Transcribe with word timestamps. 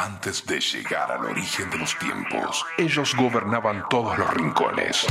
Antes 0.00 0.46
de 0.46 0.60
llegar 0.60 1.10
al 1.10 1.24
origen 1.24 1.68
de 1.70 1.78
los 1.78 1.98
tiempos, 1.98 2.64
ellos 2.78 3.16
gobernaban 3.16 3.82
todos 3.90 4.16
los 4.16 4.32
rincones. 4.32 5.04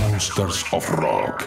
Monsters 0.00 0.64
of 0.72 0.90
Rock. 0.90 1.44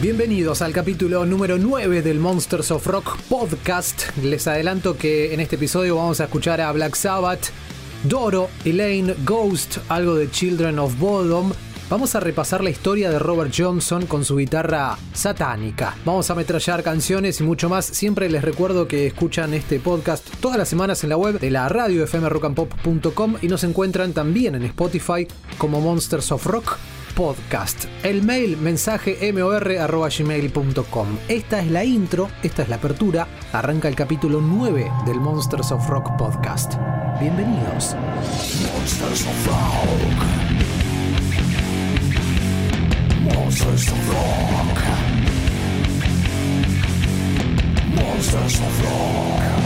Bienvenidos 0.00 0.62
al 0.62 0.72
capítulo 0.72 1.26
número 1.26 1.58
9 1.58 2.00
del 2.02 2.20
Monsters 2.20 2.70
of 2.70 2.86
Rock 2.86 3.16
podcast. 3.28 4.16
Les 4.22 4.46
adelanto 4.46 4.96
que 4.96 5.34
en 5.34 5.40
este 5.40 5.56
episodio 5.56 5.96
vamos 5.96 6.20
a 6.20 6.24
escuchar 6.26 6.60
a 6.60 6.70
Black 6.70 6.94
Sabbath, 6.94 7.48
Doro, 8.04 8.48
Elaine, 8.64 9.16
Ghost, 9.24 9.78
algo 9.88 10.14
de 10.14 10.30
Children 10.30 10.78
of 10.78 10.96
Bodom. 11.00 11.52
Vamos 11.88 12.16
a 12.16 12.20
repasar 12.20 12.64
la 12.64 12.70
historia 12.70 13.10
de 13.10 13.20
Robert 13.20 13.54
Johnson 13.56 14.06
con 14.06 14.24
su 14.24 14.36
guitarra 14.36 14.98
satánica. 15.12 15.94
Vamos 16.04 16.28
a 16.28 16.32
ametrallar 16.32 16.82
canciones 16.82 17.40
y 17.40 17.44
mucho 17.44 17.68
más. 17.68 17.84
Siempre 17.84 18.28
les 18.28 18.42
recuerdo 18.42 18.88
que 18.88 19.06
escuchan 19.06 19.54
este 19.54 19.78
podcast 19.78 20.28
todas 20.40 20.58
las 20.58 20.68
semanas 20.68 21.04
en 21.04 21.10
la 21.10 21.16
web 21.16 21.38
de 21.38 21.48
la 21.52 21.68
radio 21.68 22.04
fmrockandpop.com 22.04 23.36
y 23.40 23.46
nos 23.46 23.62
encuentran 23.62 24.12
también 24.12 24.56
en 24.56 24.64
Spotify 24.64 25.28
como 25.58 25.80
Monsters 25.80 26.32
of 26.32 26.44
Rock 26.46 26.76
podcast. 27.14 27.84
El 28.02 28.24
mail 28.24 28.56
mensaje 28.56 29.32
mor.gmail.com. 29.32 31.06
Esta 31.28 31.60
es 31.60 31.70
la 31.70 31.84
intro, 31.84 32.28
esta 32.42 32.62
es 32.62 32.68
la 32.68 32.76
apertura. 32.76 33.28
Arranca 33.52 33.86
el 33.86 33.94
capítulo 33.94 34.40
9 34.40 34.90
del 35.06 35.20
Monsters 35.20 35.70
of 35.70 35.88
Rock 35.88 36.16
podcast. 36.18 36.74
Bienvenidos. 37.20 37.94
Monsters 38.74 39.24
of 39.24 39.46
Rock. 39.46 40.45
Monsters 43.34 43.88
of 43.90 44.08
Rock. 44.08 44.78
Monsters 47.96 48.60
of 48.60 48.84
Rock. 48.84 49.65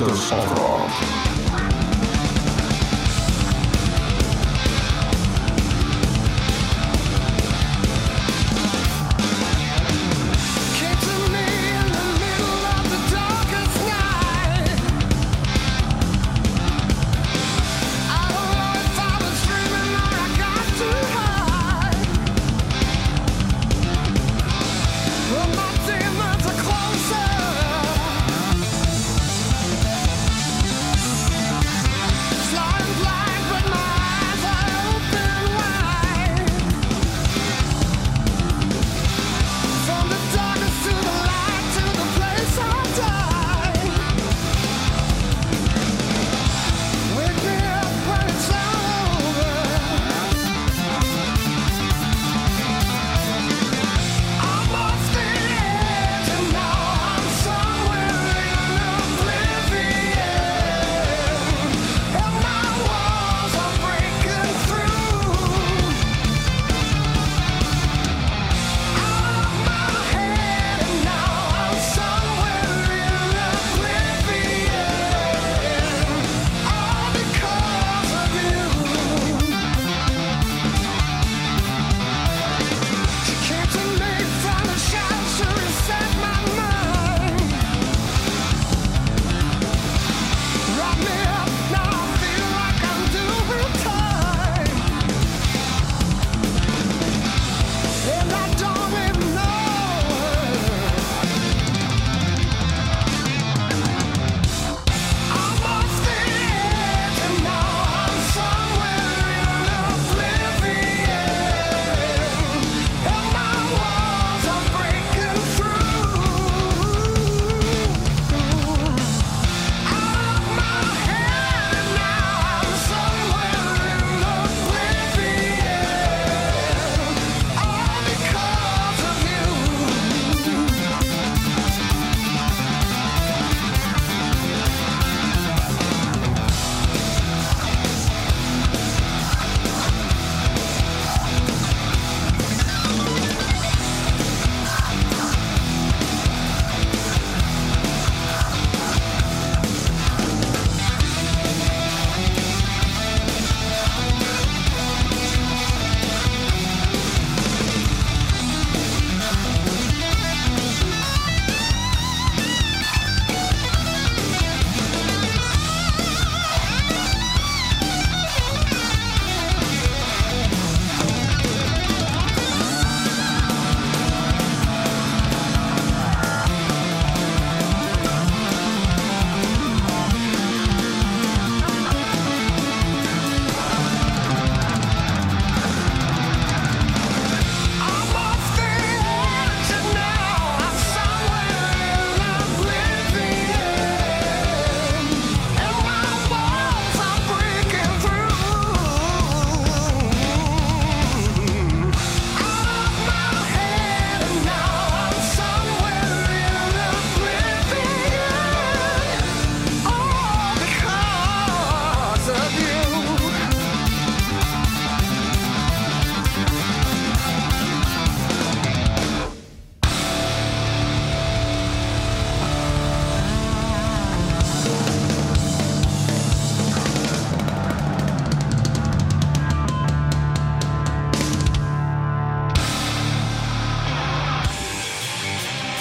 Monsters 0.00 0.30
of 0.30 0.47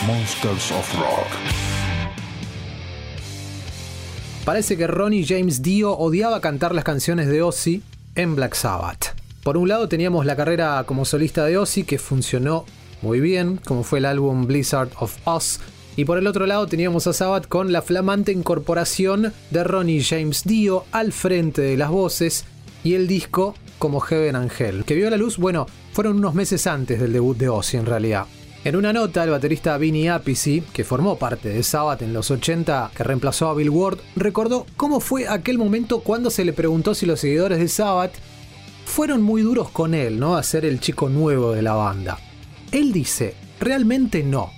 Monsters 0.05 0.71
of 0.71 0.93
Rock. 0.99 1.27
Parece 4.45 4.77
que 4.77 4.85
Ronnie 4.85 5.25
James 5.25 5.61
Dio 5.61 5.97
odiaba 5.97 6.39
cantar 6.39 6.75
las 6.75 6.83
canciones 6.83 7.27
de 7.27 7.41
Ozzy 7.41 7.81
en 8.15 8.35
Black 8.35 8.53
Sabbath. 8.53 9.15
Por 9.43 9.57
un 9.57 9.67
lado 9.67 9.89
teníamos 9.89 10.25
la 10.25 10.35
carrera 10.35 10.83
como 10.85 11.03
solista 11.03 11.45
de 11.45 11.57
Ozzy 11.57 11.83
que 11.83 11.97
funcionó 11.97 12.65
muy 13.01 13.19
bien, 13.19 13.59
como 13.65 13.83
fue 13.83 13.99
el 13.99 14.05
álbum 14.05 14.45
Blizzard 14.45 14.91
of 14.99 15.17
Oz, 15.25 15.59
y 15.95 16.05
por 16.05 16.19
el 16.19 16.27
otro 16.27 16.45
lado 16.45 16.67
teníamos 16.67 17.07
a 17.07 17.13
Sabbath 17.13 17.47
con 17.47 17.71
la 17.71 17.81
flamante 17.81 18.31
incorporación 18.31 19.33
de 19.49 19.63
Ronnie 19.63 20.03
James 20.03 20.43
Dio 20.43 20.85
al 20.91 21.11
frente 21.11 21.63
de 21.63 21.75
las 21.75 21.89
voces 21.89 22.45
y 22.83 22.93
el 22.93 23.07
disco 23.07 23.55
como 23.79 23.99
Heaven 23.99 24.35
Angel, 24.35 24.85
que 24.85 24.95
vio 24.95 25.09
la 25.09 25.17
luz, 25.17 25.37
bueno, 25.37 25.65
fueron 25.91 26.17
unos 26.17 26.35
meses 26.35 26.67
antes 26.67 26.99
del 26.99 27.13
debut 27.13 27.37
de 27.37 27.49
Ozzy 27.49 27.77
en 27.77 27.85
realidad. 27.87 28.27
En 28.67 28.75
una 28.75 28.91
nota, 28.91 29.23
el 29.23 29.29
baterista 29.29 29.77
Vinny 29.77 30.09
Appice, 30.09 30.61
que 30.73 30.83
formó 30.83 31.17
parte 31.17 31.47
de 31.47 31.63
Sabbath 31.63 32.01
en 32.01 32.11
los 32.11 32.29
80, 32.31 32.91
que 32.93 33.01
reemplazó 33.05 33.47
a 33.47 33.53
Bill 33.53 33.69
Ward, 33.69 33.99
recordó 34.17 34.65
cómo 34.75 34.99
fue 34.99 35.25
aquel 35.25 35.57
momento 35.57 36.01
cuando 36.01 36.29
se 36.29 36.43
le 36.43 36.51
preguntó 36.51 36.93
si 36.93 37.05
los 37.05 37.21
seguidores 37.21 37.59
de 37.59 37.69
Sabbath 37.69 38.11
fueron 38.83 39.21
muy 39.21 39.41
duros 39.41 39.69
con 39.69 39.93
él, 39.93 40.19
¿no? 40.19 40.35
A 40.35 40.43
ser 40.43 40.65
el 40.65 40.81
chico 40.81 41.07
nuevo 41.07 41.53
de 41.53 41.61
la 41.61 41.75
banda. 41.75 42.19
Él 42.73 42.91
dice, 42.91 43.35
realmente 43.61 44.21
no 44.21 44.51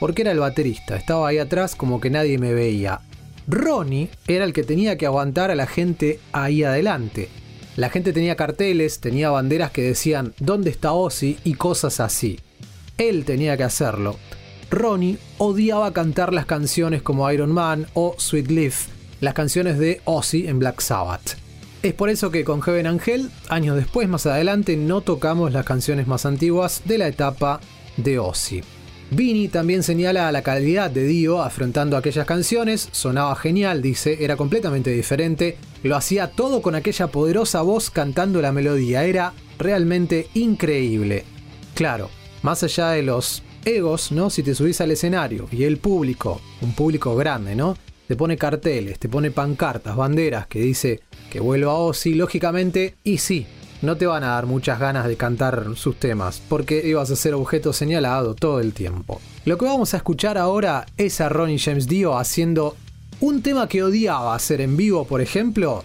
porque 0.00 0.22
era 0.22 0.32
el 0.32 0.40
baterista, 0.40 0.96
estaba 0.96 1.28
ahí 1.28 1.38
atrás 1.38 1.76
como 1.76 2.00
que 2.00 2.10
nadie 2.10 2.36
me 2.38 2.54
veía. 2.54 3.02
Ronnie 3.46 4.10
era 4.26 4.44
el 4.44 4.52
que 4.52 4.64
tenía 4.64 4.98
que 4.98 5.06
aguantar 5.06 5.52
a 5.52 5.54
la 5.54 5.68
gente 5.68 6.18
ahí 6.32 6.64
adelante. 6.64 7.28
La 7.76 7.90
gente 7.90 8.12
tenía 8.12 8.34
carteles, 8.34 8.98
tenía 8.98 9.30
banderas 9.30 9.70
que 9.70 9.82
decían 9.82 10.34
¿Dónde 10.40 10.70
está 10.70 10.90
Ozzy? 10.90 11.38
y 11.44 11.54
cosas 11.54 12.00
así. 12.00 12.40
Él 12.98 13.24
tenía 13.24 13.56
que 13.56 13.64
hacerlo. 13.64 14.16
Ronnie 14.70 15.18
odiaba 15.38 15.92
cantar 15.92 16.32
las 16.32 16.46
canciones 16.46 17.02
como 17.02 17.30
Iron 17.30 17.52
Man 17.52 17.86
o 17.94 18.14
Sweet 18.16 18.50
Leaf, 18.50 18.86
las 19.20 19.34
canciones 19.34 19.78
de 19.78 20.00
Ozzy 20.04 20.46
en 20.48 20.58
Black 20.58 20.80
Sabbath. 20.80 21.36
Es 21.82 21.94
por 21.94 22.10
eso 22.10 22.30
que 22.30 22.44
con 22.44 22.62
Heaven 22.62 22.86
Angel, 22.86 23.30
años 23.48 23.76
después, 23.76 24.08
más 24.08 24.24
adelante, 24.26 24.76
no 24.76 25.00
tocamos 25.00 25.52
las 25.52 25.66
canciones 25.66 26.06
más 26.06 26.24
antiguas 26.26 26.82
de 26.84 26.98
la 26.98 27.08
etapa 27.08 27.60
de 27.96 28.18
Ozzy. 28.18 28.62
Vini 29.10 29.48
también 29.48 29.82
señala 29.82 30.32
la 30.32 30.42
calidad 30.42 30.90
de 30.90 31.06
Dio 31.06 31.42
afrontando 31.42 31.98
aquellas 31.98 32.24
canciones, 32.24 32.88
sonaba 32.92 33.36
genial, 33.36 33.82
dice, 33.82 34.24
era 34.24 34.36
completamente 34.36 34.90
diferente, 34.90 35.58
lo 35.82 35.96
hacía 35.96 36.28
todo 36.28 36.62
con 36.62 36.74
aquella 36.74 37.08
poderosa 37.08 37.60
voz 37.60 37.90
cantando 37.90 38.40
la 38.40 38.52
melodía, 38.52 39.04
era 39.04 39.34
realmente 39.58 40.28
increíble. 40.32 41.24
Claro, 41.74 42.08
más 42.42 42.62
allá 42.62 42.90
de 42.90 43.02
los 43.02 43.42
egos, 43.64 44.12
¿no? 44.12 44.30
Si 44.30 44.42
te 44.42 44.54
subís 44.54 44.80
al 44.80 44.90
escenario 44.90 45.48
y 45.50 45.64
el 45.64 45.78
público, 45.78 46.40
un 46.60 46.72
público 46.74 47.16
grande, 47.16 47.54
¿no? 47.54 47.76
Te 48.06 48.16
pone 48.16 48.36
carteles, 48.36 48.98
te 48.98 49.08
pone 49.08 49.30
pancartas, 49.30 49.96
banderas 49.96 50.46
que 50.46 50.60
dice 50.60 51.00
que 51.30 51.40
vuelva 51.40 51.72
a 51.72 51.76
Ozzy, 51.76 52.14
lógicamente, 52.14 52.96
y 53.04 53.18
sí, 53.18 53.46
no 53.80 53.96
te 53.96 54.06
van 54.06 54.22
a 54.22 54.28
dar 54.28 54.46
muchas 54.46 54.78
ganas 54.78 55.06
de 55.06 55.16
cantar 55.16 55.76
sus 55.76 55.96
temas, 55.96 56.42
porque 56.48 56.82
ibas 56.86 57.10
a 57.10 57.16
ser 57.16 57.34
objeto 57.34 57.72
señalado 57.72 58.34
todo 58.34 58.60
el 58.60 58.72
tiempo. 58.74 59.20
Lo 59.44 59.56
que 59.58 59.64
vamos 59.64 59.94
a 59.94 59.96
escuchar 59.96 60.38
ahora 60.38 60.86
es 60.96 61.20
a 61.20 61.28
Ronnie 61.28 61.58
James 61.58 61.88
Dio 61.88 62.16
haciendo 62.18 62.76
un 63.20 63.42
tema 63.42 63.68
que 63.68 63.82
odiaba 63.82 64.34
hacer 64.34 64.60
en 64.60 64.76
vivo, 64.76 65.04
por 65.04 65.20
ejemplo. 65.20 65.84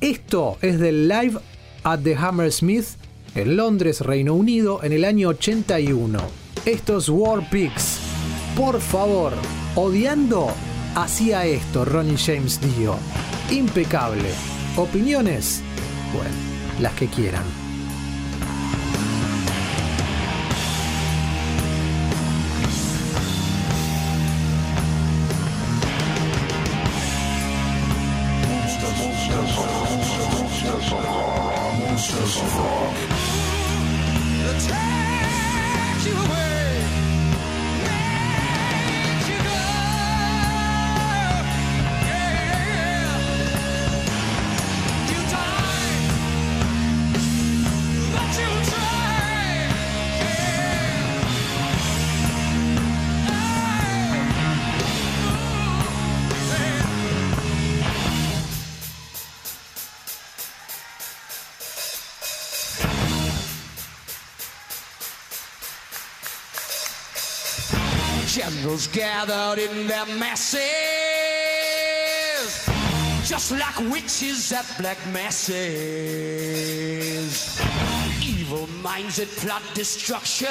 Esto 0.00 0.58
es 0.62 0.78
del 0.78 1.08
Live 1.08 1.38
at 1.84 2.00
the 2.00 2.16
Hammersmith 2.16 2.97
en 3.42 3.56
Londres, 3.56 4.00
Reino 4.00 4.34
Unido, 4.34 4.80
en 4.82 4.92
el 4.92 5.04
año 5.04 5.28
81. 5.28 6.18
Estos 6.64 7.08
War 7.08 7.48
Pigs. 7.50 7.98
Por 8.56 8.80
favor, 8.80 9.32
odiando, 9.74 10.48
hacía 10.94 11.46
esto 11.46 11.84
Ronnie 11.84 12.16
James 12.18 12.60
Dio. 12.76 12.96
Impecable. 13.50 14.30
¿Opiniones? 14.76 15.62
Bueno 16.14 16.48
las 16.80 16.94
que 16.94 17.06
quieran. 17.06 17.67
Gathered 68.98 69.60
in 69.60 69.86
their 69.86 70.06
masses, 70.18 70.58
just 73.24 73.52
like 73.52 73.78
witches 73.92 74.52
at 74.52 74.66
black 74.80 74.98
masses. 75.12 75.54
Evil 78.20 78.66
minds 78.82 79.18
that 79.18 79.28
plot 79.38 79.62
destruction, 79.72 80.48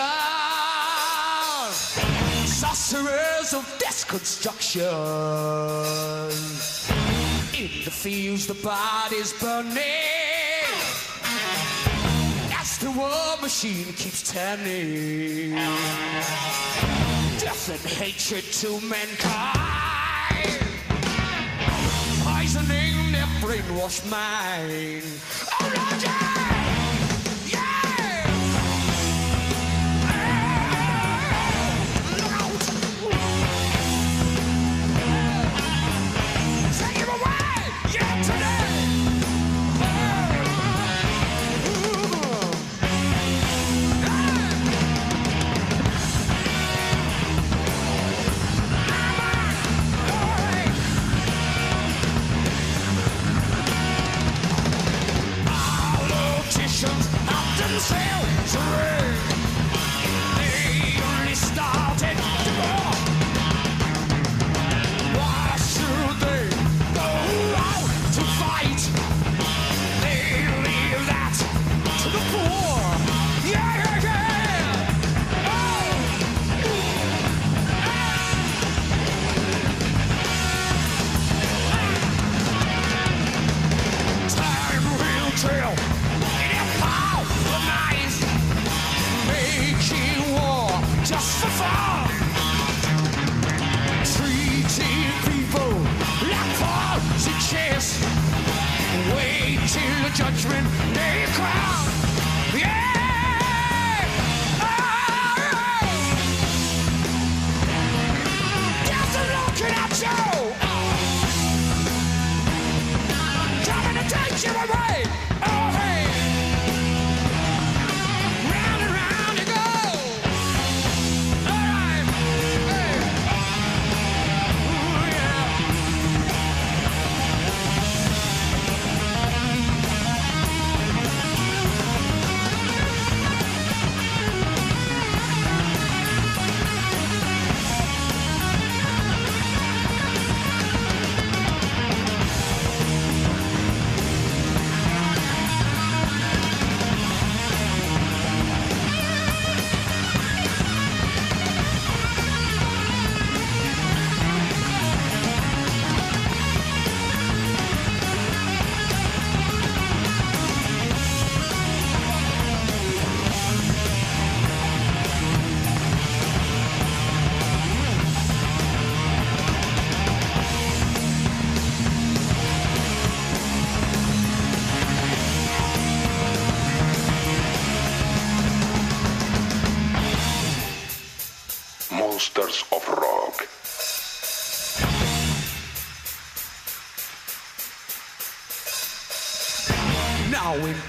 sorcerers 2.45 3.53
of 3.53 3.65
destruction. 3.79 4.81
In 7.53 7.83
the 7.83 7.91
fields, 7.91 8.47
the 8.47 8.55
bodies 8.63 9.33
burning 9.41 9.75
as 12.57 12.77
the 12.77 12.91
war 12.91 13.35
machine 13.41 13.91
keeps 13.93 14.31
turning 14.31 15.57
death 17.47 17.69
and 17.69 17.79
hatred 17.93 18.43
to 18.43 18.67
mankind, 18.81 20.59
poisoning 22.25 23.11
their 23.13 23.23
brainwashed 23.39 24.03
mind. 24.11 25.03
Oh, 25.61 25.71
Lord, 25.73 26.03
yeah! 26.03 26.36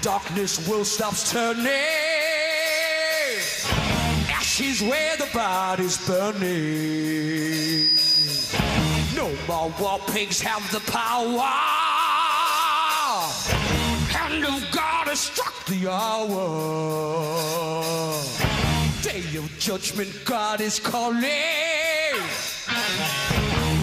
Darkness 0.09 0.67
will 0.67 0.83
stops 0.83 1.31
turning, 1.31 1.69
ashes 4.39 4.81
where 4.81 5.15
the 5.17 5.29
body's 5.31 5.97
burning. 6.07 7.85
No 9.15 9.29
more 9.47 9.71
war 9.79 9.99
pigs 10.11 10.41
have 10.41 10.65
the 10.71 10.79
power. 10.91 11.53
Hand 14.15 14.43
of 14.45 14.71
God 14.71 15.05
has 15.09 15.19
struck 15.19 15.53
the 15.67 15.87
hour. 15.87 16.39
Day 19.03 19.37
of 19.37 19.47
judgment, 19.59 20.11
God 20.25 20.59
is 20.59 20.79
calling. 20.79 21.21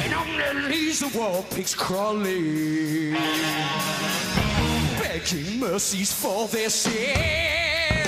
And 0.02 0.12
only 0.12 0.70
leaves 0.70 0.98
the 0.98 1.16
war 1.16 1.44
pigs 1.50 1.76
crawling. 1.76 3.05
Begging 5.28 5.58
mercies 5.58 6.12
for 6.12 6.46
their 6.46 6.70
sin. 6.70 8.06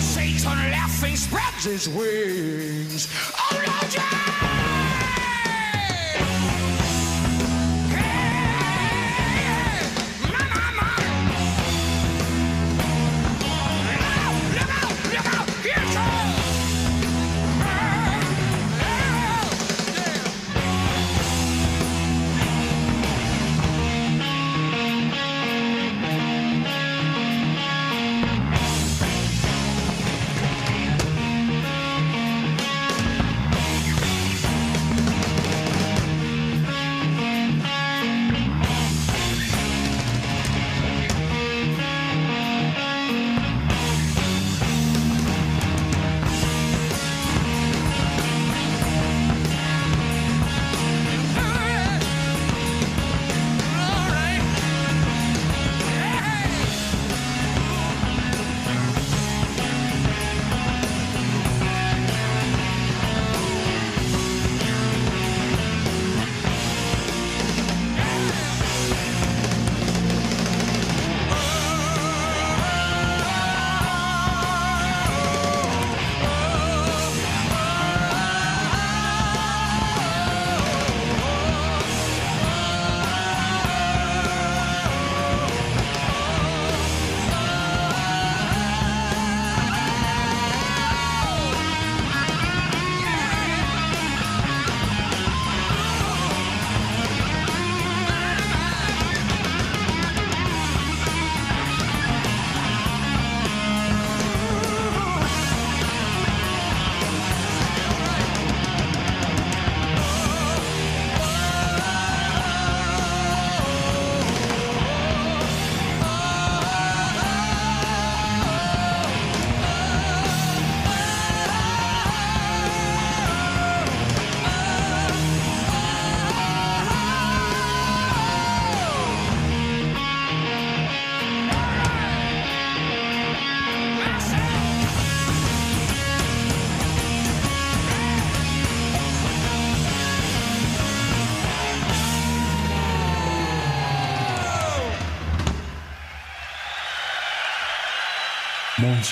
Satan 0.00 0.70
laughing 0.70 1.14
spreads 1.14 1.64
his 1.64 1.88
wings. 1.90 3.31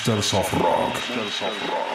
Monsters 0.07 0.33
of 0.33 0.51
Rock. 0.53 0.95
Rock 0.95 1.90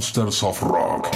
Monsters 0.00 0.42
of 0.44 0.62
Rock. 0.62 1.08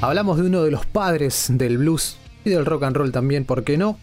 Hablamos 0.00 0.38
de 0.38 0.42
uno 0.42 0.64
de 0.64 0.72
los 0.72 0.86
padres 0.86 1.46
del 1.50 1.78
blues 1.78 2.16
y 2.44 2.50
del 2.50 2.66
rock 2.66 2.82
and 2.82 2.96
roll 2.96 3.12
también, 3.12 3.44
¿por 3.44 3.62
qué 3.62 3.78
no? 3.78 3.96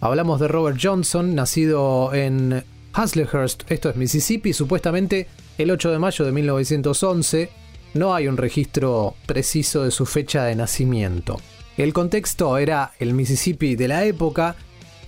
Hablamos 0.00 0.40
de 0.40 0.48
Robert 0.48 0.80
Johnson, 0.82 1.36
nacido 1.36 2.12
en 2.12 2.64
Hazlehurst, 2.94 3.70
esto 3.70 3.88
es 3.88 3.94
Mississippi, 3.94 4.52
supuestamente 4.52 5.28
el 5.56 5.70
8 5.70 5.92
de 5.92 5.98
mayo 6.00 6.24
de 6.24 6.32
1911. 6.32 7.48
No 7.94 8.12
hay 8.12 8.26
un 8.26 8.36
registro 8.36 9.14
preciso 9.24 9.84
de 9.84 9.92
su 9.92 10.04
fecha 10.04 10.42
de 10.42 10.56
nacimiento. 10.56 11.36
El 11.76 11.92
contexto 11.92 12.58
era 12.58 12.90
el 12.98 13.14
Mississippi 13.14 13.76
de 13.76 13.86
la 13.86 14.04
época, 14.04 14.56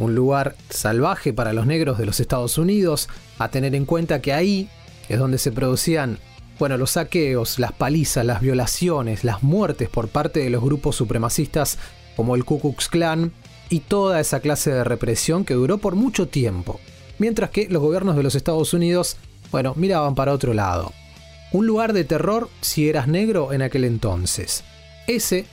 un 0.01 0.15
lugar 0.15 0.57
salvaje 0.71 1.33
para 1.33 1.53
los 1.53 1.67
negros 1.67 1.99
de 1.99 2.07
los 2.07 2.21
Estados 2.21 2.57
Unidos, 2.57 3.09
a 3.39 3.51
tener 3.51 3.75
en 3.75 3.85
cuenta 3.85 4.23
que 4.23 4.33
ahí 4.33 4.69
es 5.11 5.19
donde 5.19 5.37
se 5.37 5.53
producían, 5.53 6.19
bueno, 6.59 6.79
los 6.79 6.93
saqueos, 6.93 7.59
las 7.59 7.73
palizas, 7.73 8.25
las 8.25 8.41
violaciones, 8.41 9.25
las 9.25 9.43
muertes 9.43 9.91
por 9.91 10.09
parte 10.09 10.41
de 10.41 10.49
los 10.51 10.63
grupos 10.63 10.97
supremacistas 10.97 11.79
como 12.17 12.35
el 12.35 12.47
Ku 12.47 12.61
Klux 12.61 12.89
Klan 12.89 13.33
y 13.69 13.81
toda 13.81 14.21
esa 14.21 14.41
clase 14.41 14.71
de 14.71 14.85
represión 14.85 15.45
que 15.45 15.55
duró 15.55 15.79
por 15.79 15.97
mucho 15.97 16.29
tiempo, 16.29 16.81
mientras 17.19 17.51
que 17.51 17.69
los 17.69 17.83
gobiernos 17.83 18.17
de 18.17 18.23
los 18.23 18.35
Estados 18.35 18.73
Unidos, 18.73 19.19
bueno, 19.53 19.75
miraban 19.77 20.15
para 20.15 20.33
otro 20.33 20.55
lado. 20.55 20.93
Un 21.53 21.67
lugar 21.67 21.93
de 21.93 22.05
terror 22.05 22.49
si 22.63 22.89
eras 22.89 23.07
negro 23.07 23.53
en 23.53 23.61
aquel 23.61 23.85
entonces. 23.85 24.65
Ese 25.07 25.45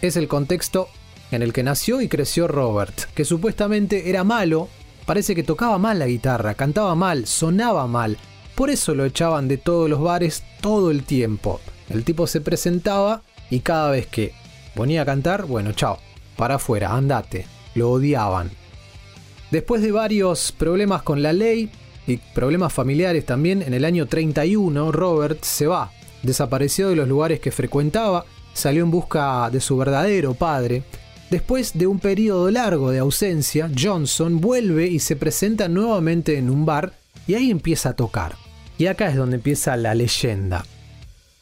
es 0.00 0.16
el 0.16 0.26
contexto 0.26 0.88
en 1.30 1.42
el 1.42 1.52
que 1.52 1.62
nació 1.62 2.00
y 2.00 2.08
creció 2.08 2.48
Robert, 2.48 3.12
que 3.14 3.24
supuestamente 3.24 4.10
era 4.10 4.24
malo, 4.24 4.68
parece 5.06 5.34
que 5.34 5.42
tocaba 5.42 5.78
mal 5.78 5.98
la 5.98 6.06
guitarra, 6.06 6.54
cantaba 6.54 6.94
mal, 6.94 7.26
sonaba 7.26 7.86
mal, 7.86 8.16
por 8.54 8.70
eso 8.70 8.94
lo 8.94 9.04
echaban 9.04 9.48
de 9.48 9.56
todos 9.56 9.88
los 9.88 10.00
bares 10.00 10.42
todo 10.60 10.90
el 10.90 11.04
tiempo. 11.04 11.60
El 11.88 12.04
tipo 12.04 12.26
se 12.26 12.40
presentaba 12.40 13.22
y 13.48 13.60
cada 13.60 13.90
vez 13.90 14.06
que 14.06 14.32
ponía 14.74 15.02
a 15.02 15.06
cantar, 15.06 15.46
bueno, 15.46 15.72
chao, 15.72 15.98
para 16.36 16.56
afuera, 16.56 16.94
andate, 16.94 17.46
lo 17.74 17.90
odiaban. 17.90 18.50
Después 19.50 19.82
de 19.82 19.92
varios 19.92 20.52
problemas 20.52 21.02
con 21.02 21.22
la 21.22 21.32
ley 21.32 21.70
y 22.06 22.18
problemas 22.18 22.72
familiares 22.72 23.26
también, 23.26 23.62
en 23.62 23.74
el 23.74 23.84
año 23.84 24.06
31 24.06 24.92
Robert 24.92 25.42
se 25.42 25.66
va, 25.66 25.90
desapareció 26.22 26.88
de 26.88 26.96
los 26.96 27.08
lugares 27.08 27.40
que 27.40 27.50
frecuentaba, 27.50 28.24
salió 28.52 28.84
en 28.84 28.90
busca 28.90 29.50
de 29.50 29.60
su 29.60 29.76
verdadero 29.76 30.34
padre. 30.34 30.82
Después 31.30 31.78
de 31.78 31.86
un 31.86 32.00
periodo 32.00 32.50
largo 32.50 32.90
de 32.90 32.98
ausencia, 32.98 33.70
Johnson 33.78 34.40
vuelve 34.40 34.88
y 34.88 34.98
se 34.98 35.14
presenta 35.14 35.68
nuevamente 35.68 36.36
en 36.36 36.50
un 36.50 36.66
bar 36.66 36.92
y 37.28 37.34
ahí 37.34 37.52
empieza 37.52 37.90
a 37.90 37.96
tocar. 37.96 38.34
Y 38.78 38.86
acá 38.86 39.08
es 39.08 39.16
donde 39.16 39.36
empieza 39.36 39.76
la 39.76 39.94
leyenda. 39.94 40.64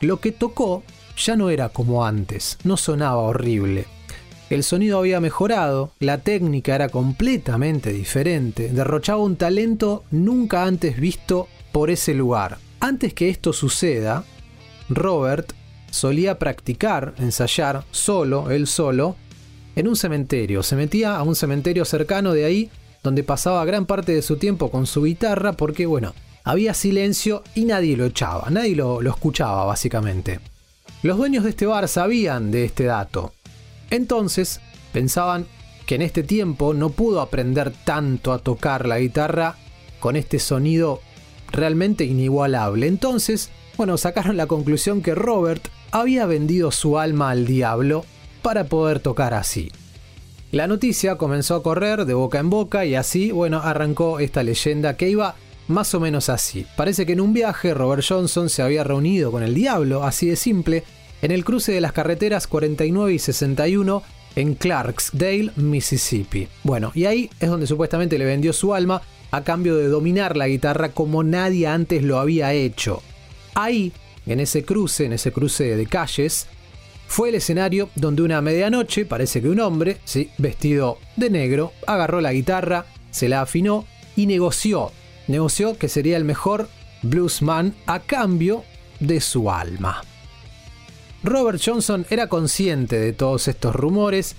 Lo 0.01 0.20
que 0.20 0.31
tocó 0.31 0.83
ya 1.16 1.37
no 1.37 1.48
era 1.48 1.70
como 1.70 2.05
antes, 2.05 2.59
no 2.64 2.77
sonaba 2.77 3.16
horrible. 3.16 3.87
El 4.51 4.62
sonido 4.62 4.98
había 4.98 5.20
mejorado, 5.20 5.92
la 6.01 6.18
técnica 6.18 6.74
era 6.74 6.90
completamente 6.90 7.90
diferente, 7.92 8.68
derrochaba 8.68 9.22
un 9.22 9.37
talento 9.37 10.05
nunca 10.11 10.64
antes 10.64 11.01
visto 11.01 11.48
por 11.72 11.90
ese 11.90 12.12
lugar. 12.12 12.59
Antes 12.81 13.14
que 13.14 13.31
esto 13.31 13.55
suceda, 13.55 14.24
Robert 14.90 15.53
solía 15.90 16.38
practicar, 16.38 17.14
ensayar 17.18 17.85
solo, 17.90 18.51
él 18.51 18.66
solo, 18.66 19.16
en 19.79 19.87
un 19.87 19.95
cementerio. 19.95 20.64
Se 20.64 20.75
metía 20.75 21.17
a 21.17 21.23
un 21.23 21.37
cementerio 21.37 21.85
cercano 21.85 22.33
de 22.33 22.45
ahí, 22.45 22.71
donde 23.05 23.23
pasaba 23.23 23.64
gran 23.64 23.87
parte 23.87 24.12
de 24.12 24.23
su 24.23 24.37
tiempo 24.37 24.73
con 24.73 24.88
su 24.88 25.05
guitarra, 25.05 25.53
porque 25.53 25.87
bueno, 25.87 26.14
había 26.43 26.75
silencio 26.75 27.45
y 27.55 27.64
nadie 27.64 27.97
lo 27.97 28.07
echaba, 28.07 28.51
nadie 28.51 28.75
lo, 28.75 29.01
lo 29.01 29.11
escuchaba 29.11 29.64
básicamente. 29.64 30.41
Los 31.03 31.17
dueños 31.17 31.45
de 31.45 31.51
este 31.51 31.67
bar 31.67 31.87
sabían 31.87 32.51
de 32.51 32.64
este 32.64 32.85
dato. 32.85 33.33
Entonces, 33.91 34.61
pensaban 34.93 35.47
que 35.87 35.95
en 35.95 36.03
este 36.03 36.25
tiempo 36.25 36.75
no 36.75 36.91
pudo 36.91 37.21
aprender 37.21 37.73
tanto 37.85 38.33
a 38.33 38.41
tocar 38.41 38.85
la 38.85 38.99
guitarra 38.99 39.55
con 40.01 40.17
este 40.17 40.41
sonido 40.41 41.01
realmente 41.53 42.05
inigualable. 42.05 42.88
Entonces, 42.88 43.51
bueno, 43.77 43.97
sacaron 43.97 44.37
la 44.37 44.49
conclusión 44.49 45.03
que 45.03 45.14
Robert 45.14 45.69
había 45.93 46.27
vendido 46.27 46.73
su 46.73 46.99
alma 46.99 47.31
al 47.31 47.47
diablo 47.47 48.05
para 48.48 48.64
poder 48.64 48.98
tocar 49.00 49.34
así. 49.34 49.70
La 50.52 50.66
noticia 50.66 51.16
comenzó 51.16 51.54
a 51.54 51.62
correr 51.62 52.06
de 52.06 52.14
boca 52.14 52.38
en 52.38 52.48
boca 52.48 52.87
y 52.87 52.94
así, 52.94 53.30
bueno, 53.30 53.61
arrancó 53.62 54.20
esta 54.20 54.42
leyenda 54.42 54.96
que 54.96 55.11
iba 55.11 55.34
más 55.66 55.92
o 55.92 56.00
menos 56.00 56.30
así. 56.30 56.64
Parece 56.74 57.04
que 57.04 57.12
en 57.12 57.20
un 57.20 57.34
viaje 57.34 57.74
Robert 57.74 58.02
Johnson 58.08 58.48
se 58.48 58.62
había 58.62 58.84
reunido 58.84 59.30
con 59.30 59.42
el 59.42 59.52
diablo, 59.52 60.02
así 60.02 60.28
de 60.28 60.37
simple, 60.37 60.84
en 61.20 61.30
el 61.30 61.44
cruce 61.44 61.72
de 61.72 61.82
las 61.82 61.92
carreteras 61.92 62.46
49 62.46 63.12
y 63.12 63.18
61 63.18 64.02
en 64.34 64.54
Clarksdale, 64.54 65.50
Mississippi. 65.56 66.48
Bueno, 66.64 66.90
y 66.94 67.04
ahí 67.04 67.28
es 67.40 67.50
donde 67.50 67.66
supuestamente 67.66 68.16
le 68.16 68.24
vendió 68.24 68.54
su 68.54 68.72
alma 68.72 69.02
a 69.30 69.44
cambio 69.44 69.76
de 69.76 69.88
dominar 69.88 70.38
la 70.38 70.48
guitarra 70.48 70.88
como 70.88 71.22
nadie 71.22 71.66
antes 71.66 72.02
lo 72.02 72.18
había 72.18 72.54
hecho. 72.54 73.02
Ahí, 73.54 73.92
en 74.24 74.40
ese 74.40 74.64
cruce, 74.64 75.04
en 75.04 75.12
ese 75.12 75.32
cruce 75.32 75.76
de 75.76 75.84
calles, 75.84 76.46
fue 77.09 77.31
el 77.31 77.37
escenario 77.37 77.88
donde 77.97 78.23
una 78.23 78.42
medianoche, 78.42 79.07
parece 79.07 79.40
que 79.40 79.49
un 79.49 79.61
hombre, 79.61 79.97
sí, 80.05 80.31
vestido 80.37 80.99
de 81.16 81.31
negro, 81.31 81.73
agarró 81.87 82.21
la 82.21 82.35
guitarra, 82.35 82.85
se 83.11 83.29
la 83.29 83.40
afinó 83.40 83.87
y 84.14 84.27
negoció. 84.27 84.92
Negoció 85.27 85.77
que 85.79 85.88
sería 85.88 86.18
el 86.18 86.25
mejor 86.25 86.68
bluesman 87.03 87.75
a 87.87 88.01
cambio 88.01 88.62
de 89.01 89.21
su 89.23 89.51
alma. 89.51 90.03
Robert 91.25 91.61
Johnson 91.64 92.07
era 92.11 92.29
consciente 92.29 93.01
de 93.01 93.14
todos 93.14 93.49
estos 93.49 93.75
rumores, 93.75 94.37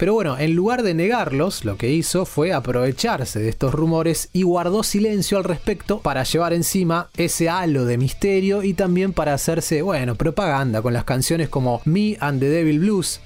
pero 0.00 0.14
bueno, 0.14 0.38
en 0.38 0.56
lugar 0.56 0.82
de 0.82 0.94
negarlos, 0.94 1.66
lo 1.66 1.76
que 1.76 1.90
hizo 1.90 2.24
fue 2.24 2.54
aprovecharse 2.54 3.38
de 3.38 3.50
estos 3.50 3.74
rumores 3.74 4.30
y 4.32 4.44
guardó 4.44 4.82
silencio 4.82 5.36
al 5.36 5.44
respecto 5.44 6.00
para 6.00 6.22
llevar 6.22 6.54
encima 6.54 7.10
ese 7.18 7.50
halo 7.50 7.84
de 7.84 7.98
misterio 7.98 8.62
y 8.62 8.72
también 8.72 9.12
para 9.12 9.34
hacerse, 9.34 9.82
bueno, 9.82 10.14
propaganda 10.14 10.80
con 10.80 10.94
las 10.94 11.04
canciones 11.04 11.50
como 11.50 11.82
Me 11.84 12.16
and 12.20 12.40
the 12.40 12.48
Devil 12.48 12.78
Blues, 12.78 13.20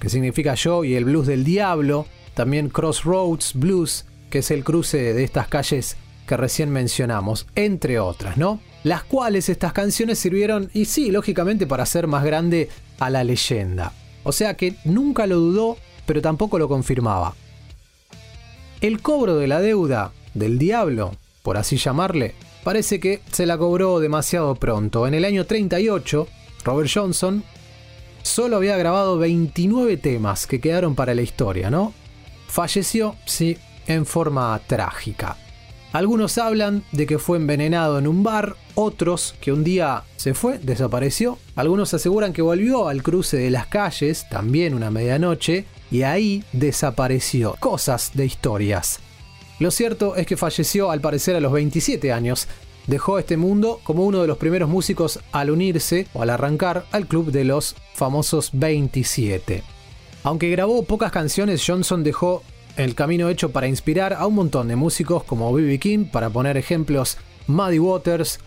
que 0.00 0.10
significa 0.10 0.52
yo 0.52 0.84
y 0.84 0.96
el 0.96 1.06
blues 1.06 1.26
del 1.26 1.44
diablo, 1.44 2.04
también 2.34 2.68
Crossroads 2.68 3.54
Blues, 3.54 4.04
que 4.28 4.40
es 4.40 4.50
el 4.50 4.64
cruce 4.64 5.14
de 5.14 5.24
estas 5.24 5.48
calles 5.48 5.96
que 6.26 6.36
recién 6.36 6.68
mencionamos, 6.68 7.46
entre 7.54 8.00
otras, 8.00 8.36
¿no? 8.36 8.60
Las 8.84 9.02
cuales 9.02 9.48
estas 9.48 9.72
canciones 9.72 10.18
sirvieron, 10.18 10.68
y 10.74 10.84
sí, 10.84 11.10
lógicamente, 11.10 11.66
para 11.66 11.84
hacer 11.84 12.06
más 12.06 12.22
grande 12.22 12.68
a 12.98 13.08
la 13.08 13.24
leyenda. 13.24 13.94
O 14.24 14.32
sea 14.32 14.58
que 14.58 14.74
nunca 14.84 15.26
lo 15.26 15.36
dudó, 15.36 15.78
pero 16.06 16.22
tampoco 16.22 16.58
lo 16.58 16.68
confirmaba. 16.68 17.34
El 18.80 19.00
cobro 19.00 19.36
de 19.36 19.46
la 19.46 19.60
deuda 19.60 20.12
del 20.34 20.58
diablo, 20.58 21.12
por 21.42 21.56
así 21.56 21.76
llamarle, 21.76 22.34
parece 22.64 23.00
que 23.00 23.20
se 23.30 23.46
la 23.46 23.58
cobró 23.58 24.00
demasiado 24.00 24.54
pronto. 24.54 25.06
En 25.06 25.14
el 25.14 25.24
año 25.24 25.46
38, 25.46 26.26
Robert 26.64 26.90
Johnson 26.92 27.44
solo 28.22 28.56
había 28.56 28.76
grabado 28.76 29.18
29 29.18 29.96
temas 29.96 30.46
que 30.46 30.60
quedaron 30.60 30.94
para 30.94 31.14
la 31.14 31.22
historia, 31.22 31.70
¿no? 31.70 31.92
Falleció, 32.48 33.16
sí, 33.24 33.56
en 33.86 34.06
forma 34.06 34.60
trágica. 34.66 35.36
Algunos 35.92 36.38
hablan 36.38 36.84
de 36.92 37.06
que 37.06 37.18
fue 37.18 37.36
envenenado 37.36 37.98
en 37.98 38.06
un 38.06 38.22
bar, 38.22 38.56
otros 38.74 39.34
que 39.42 39.52
un 39.52 39.62
día 39.62 40.04
se 40.16 40.32
fue, 40.32 40.58
desapareció. 40.58 41.38
Algunos 41.54 41.92
aseguran 41.92 42.32
que 42.32 42.40
volvió 42.40 42.88
al 42.88 43.02
cruce 43.02 43.36
de 43.36 43.50
las 43.50 43.66
calles, 43.66 44.26
también 44.30 44.72
una 44.72 44.90
medianoche, 44.90 45.66
y 45.92 46.02
ahí 46.02 46.42
desapareció. 46.52 47.54
Cosas 47.60 48.12
de 48.14 48.24
historias. 48.24 48.98
Lo 49.60 49.70
cierto 49.70 50.16
es 50.16 50.26
que 50.26 50.38
falleció 50.38 50.90
al 50.90 51.02
parecer 51.02 51.36
a 51.36 51.40
los 51.40 51.52
27 51.52 52.10
años. 52.12 52.48
Dejó 52.86 53.18
este 53.18 53.36
mundo 53.36 53.78
como 53.84 54.04
uno 54.04 54.22
de 54.22 54.26
los 54.26 54.38
primeros 54.38 54.68
músicos 54.68 55.20
al 55.30 55.50
unirse 55.50 56.08
o 56.14 56.22
al 56.22 56.30
arrancar 56.30 56.86
al 56.90 57.06
club 57.06 57.30
de 57.30 57.44
los 57.44 57.76
famosos 57.94 58.50
27. 58.54 59.62
Aunque 60.24 60.50
grabó 60.50 60.82
pocas 60.84 61.12
canciones, 61.12 61.62
Johnson 61.64 62.02
dejó 62.02 62.42
el 62.76 62.94
camino 62.94 63.28
hecho 63.28 63.52
para 63.52 63.68
inspirar 63.68 64.14
a 64.14 64.26
un 64.26 64.34
montón 64.34 64.68
de 64.68 64.76
músicos 64.76 65.24
como 65.24 65.52
B.B. 65.52 65.78
King, 65.78 66.06
para 66.06 66.30
poner 66.30 66.56
ejemplos, 66.56 67.18
Muddy 67.46 67.78
Waters, 67.78 68.40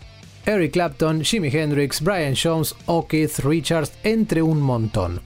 Eric 0.46 0.74
Clapton, 0.74 1.24
Jimi 1.24 1.50
Hendrix, 1.50 2.02
Brian 2.02 2.34
Jones 2.36 2.76
o 2.88 3.08
Keith 3.08 3.40
Richards, 3.40 3.94
entre 4.04 4.42
un 4.42 4.60
montón. 4.62 5.22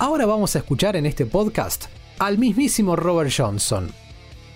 Ahora 0.00 0.26
vamos 0.26 0.54
a 0.54 0.60
escuchar 0.60 0.94
en 0.94 1.06
este 1.06 1.26
podcast 1.26 1.86
al 2.20 2.38
mismísimo 2.38 2.94
Robert 2.94 3.32
Johnson. 3.36 3.90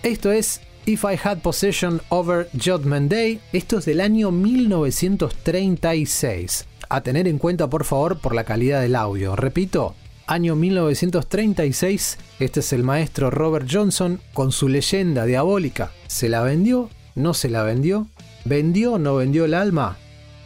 Esto 0.01 0.31
es 0.31 0.61
If 0.85 1.03
I 1.03 1.19
Had 1.21 1.39
Possession 1.39 2.01
Over 2.07 2.47
Judgment 2.53 3.11
Day, 3.11 3.41
esto 3.51 3.79
es 3.79 3.85
del 3.85 3.99
año 3.99 4.31
1936. 4.31 6.65
A 6.87 7.01
tener 7.01 7.27
en 7.27 7.39
cuenta 7.39 7.69
por 7.69 7.83
favor 7.83 8.19
por 8.19 8.33
la 8.33 8.45
calidad 8.45 8.79
del 8.79 8.95
audio. 8.95 9.35
Repito, 9.35 9.95
año 10.27 10.55
1936, 10.55 12.19
este 12.39 12.61
es 12.61 12.71
el 12.71 12.83
maestro 12.83 13.29
Robert 13.29 13.67
Johnson 13.69 14.21
con 14.33 14.53
su 14.53 14.69
leyenda 14.69 15.25
diabólica. 15.25 15.91
¿Se 16.07 16.29
la 16.29 16.41
vendió? 16.41 16.89
¿No 17.15 17.33
se 17.33 17.49
la 17.49 17.63
vendió? 17.63 18.07
¿Vendió 18.45 18.93
o 18.93 18.99
no 18.99 19.17
vendió 19.17 19.43
el 19.43 19.55
alma? 19.55 19.97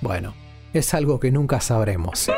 Bueno, 0.01 0.33
es 0.73 0.95
algo 0.95 1.19
que 1.19 1.29
nunca 1.29 1.61
sabremos. 1.61 2.31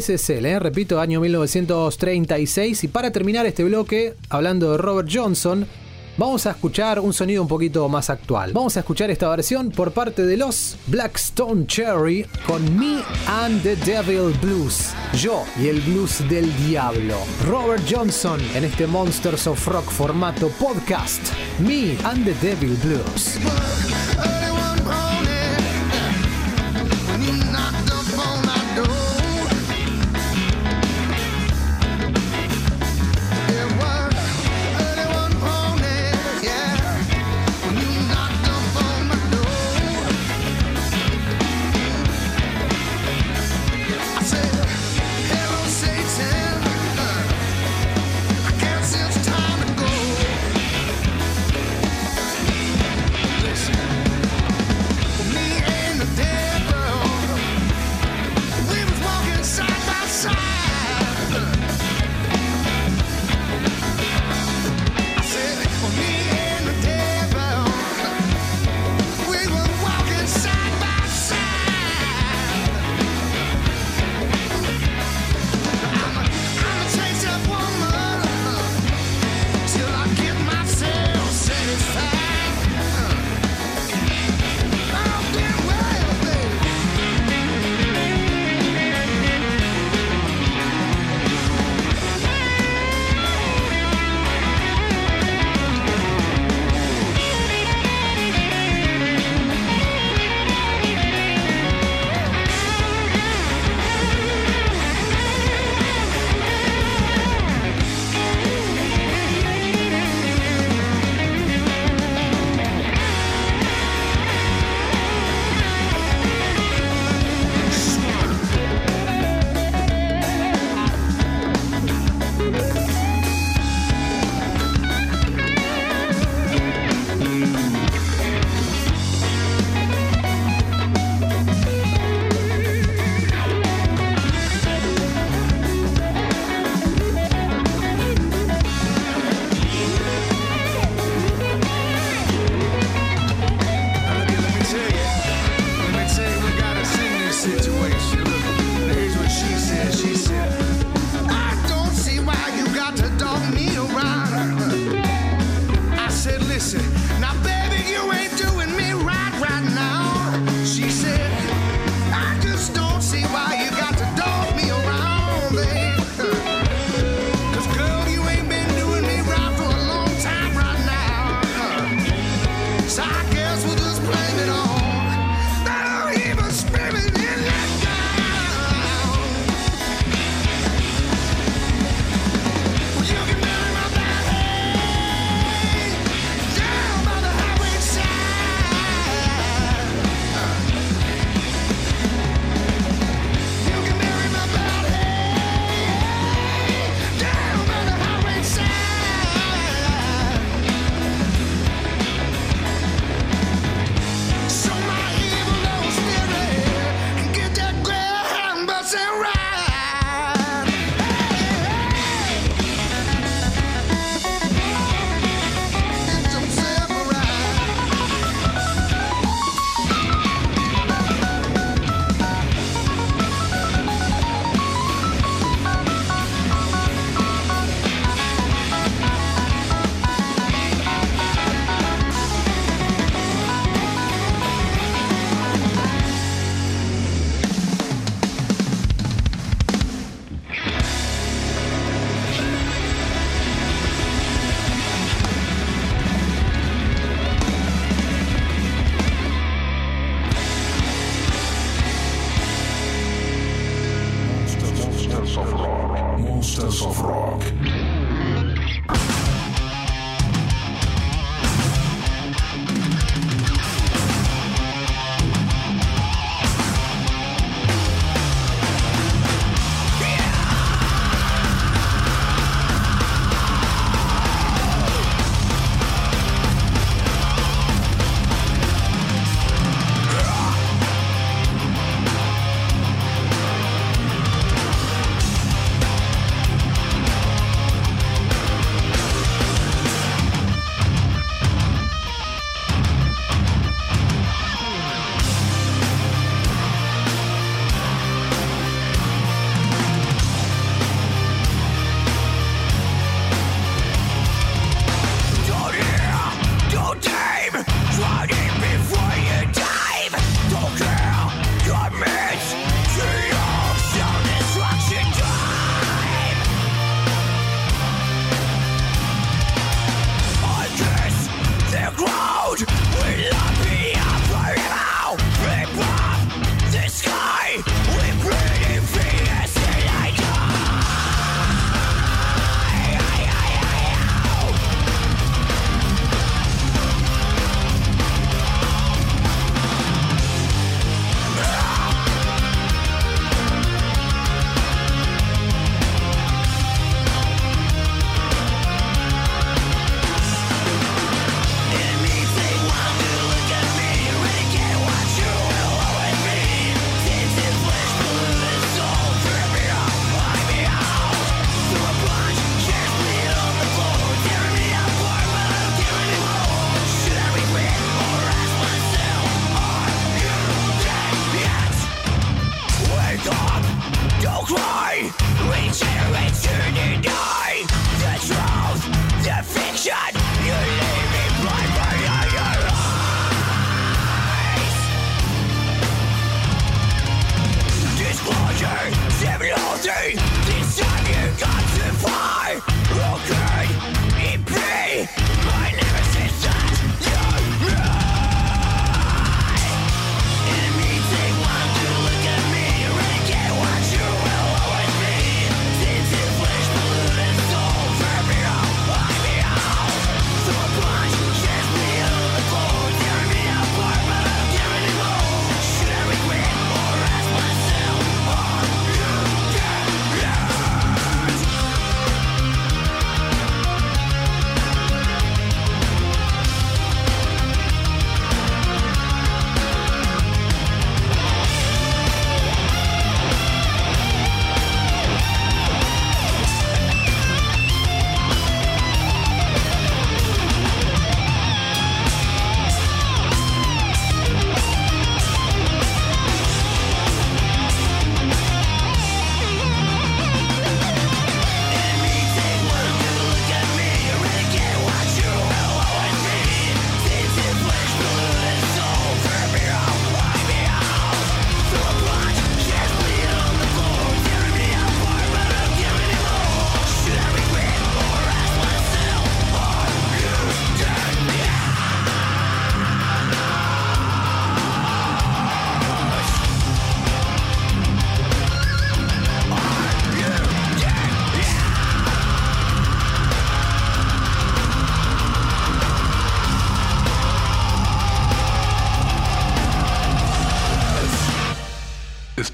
SSL, 0.00 0.46
¿eh? 0.46 0.58
repito, 0.58 1.00
año 1.00 1.20
1936. 1.20 2.84
Y 2.84 2.88
para 2.88 3.10
terminar 3.10 3.46
este 3.46 3.64
bloque, 3.64 4.14
hablando 4.28 4.72
de 4.72 4.78
Robert 4.78 5.08
Johnson, 5.12 5.66
vamos 6.16 6.46
a 6.46 6.50
escuchar 6.50 7.00
un 7.00 7.12
sonido 7.12 7.42
un 7.42 7.48
poquito 7.48 7.88
más 7.88 8.10
actual. 8.10 8.52
Vamos 8.52 8.76
a 8.76 8.80
escuchar 8.80 9.10
esta 9.10 9.28
versión 9.28 9.70
por 9.70 9.92
parte 9.92 10.24
de 10.24 10.36
los 10.36 10.76
Blackstone 10.86 11.66
Cherry 11.66 12.26
con 12.46 12.78
Me 12.78 13.02
and 13.26 13.62
the 13.62 13.76
Devil 13.76 14.34
Blues. 14.40 14.92
Yo 15.14 15.44
y 15.58 15.68
el 15.68 15.80
blues 15.80 16.26
del 16.28 16.54
diablo. 16.66 17.16
Robert 17.46 17.82
Johnson 17.88 18.40
en 18.54 18.64
este 18.64 18.86
Monsters 18.86 19.46
of 19.46 19.66
Rock 19.66 19.90
formato 19.90 20.48
podcast. 20.58 21.22
Me 21.58 21.96
and 22.04 22.24
the 22.24 22.34
Devil 22.46 22.76
Blues. 22.82 23.38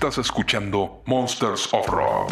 Estás 0.07 0.27
escuchando 0.27 1.03
Monsters 1.07 1.69
of 1.73 1.89
Rock. 1.89 2.31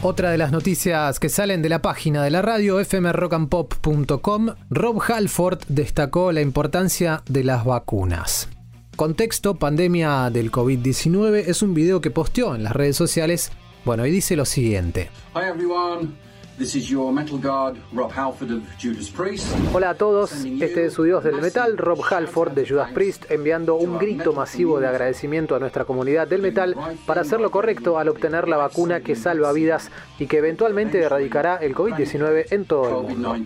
Otra 0.00 0.30
de 0.30 0.38
las 0.38 0.50
noticias 0.50 1.20
que 1.20 1.28
salen 1.28 1.60
de 1.60 1.68
la 1.68 1.82
página 1.82 2.24
de 2.24 2.30
la 2.30 2.40
radio 2.40 2.82
fmrockandpop.com, 2.82 4.54
Rob 4.70 5.02
Halford 5.06 5.58
destacó 5.68 6.32
la 6.32 6.40
importancia 6.40 7.22
de 7.28 7.44
las 7.44 7.66
vacunas. 7.66 8.48
Contexto, 8.96 9.56
pandemia 9.56 10.30
del 10.30 10.50
COVID-19 10.50 11.48
es 11.48 11.60
un 11.60 11.74
video 11.74 12.00
que 12.00 12.10
posteó 12.10 12.54
en 12.54 12.64
las 12.64 12.72
redes 12.72 12.96
sociales. 12.96 13.52
Bueno, 13.84 14.06
y 14.06 14.10
dice 14.10 14.36
lo 14.36 14.46
siguiente. 14.46 15.10
Hi 15.34 15.50
everyone, 15.50 16.14
this 16.58 16.74
is 16.74 16.88
your 16.88 17.12
metal 17.12 17.38
guard 17.38 17.76
Rob 17.92 18.12
Halford 18.12 18.50
of 18.50 18.62
Judas 18.80 19.10
Priest. 19.10 19.46
Hola 19.72 19.90
a 19.90 19.94
todos, 19.94 20.32
este 20.44 20.86
es 20.86 20.92
su 20.92 21.04
dios 21.04 21.24
del 21.24 21.40
metal, 21.40 21.76
Rob 21.76 22.00
Halford 22.02 22.52
de 22.52 22.66
Judas 22.66 22.92
Priest, 22.92 23.30
enviando 23.30 23.74
un 23.76 23.98
grito 23.98 24.32
masivo 24.32 24.80
de 24.80 24.86
agradecimiento 24.86 25.54
a 25.54 25.58
nuestra 25.58 25.84
comunidad 25.84 26.28
del 26.28 26.42
metal 26.42 26.76
para 27.06 27.22
hacer 27.22 27.40
lo 27.40 27.50
correcto 27.50 27.98
al 27.98 28.08
obtener 28.08 28.48
la 28.48 28.56
vacuna 28.56 29.00
que 29.00 29.16
salva 29.16 29.52
vidas 29.52 29.90
y 30.18 30.26
que 30.26 30.38
eventualmente 30.38 31.00
erradicará 31.00 31.56
el 31.56 31.74
COVID-19 31.74 32.46
en 32.50 32.64
todo 32.64 33.08
el 33.08 33.16
mundo. 33.16 33.36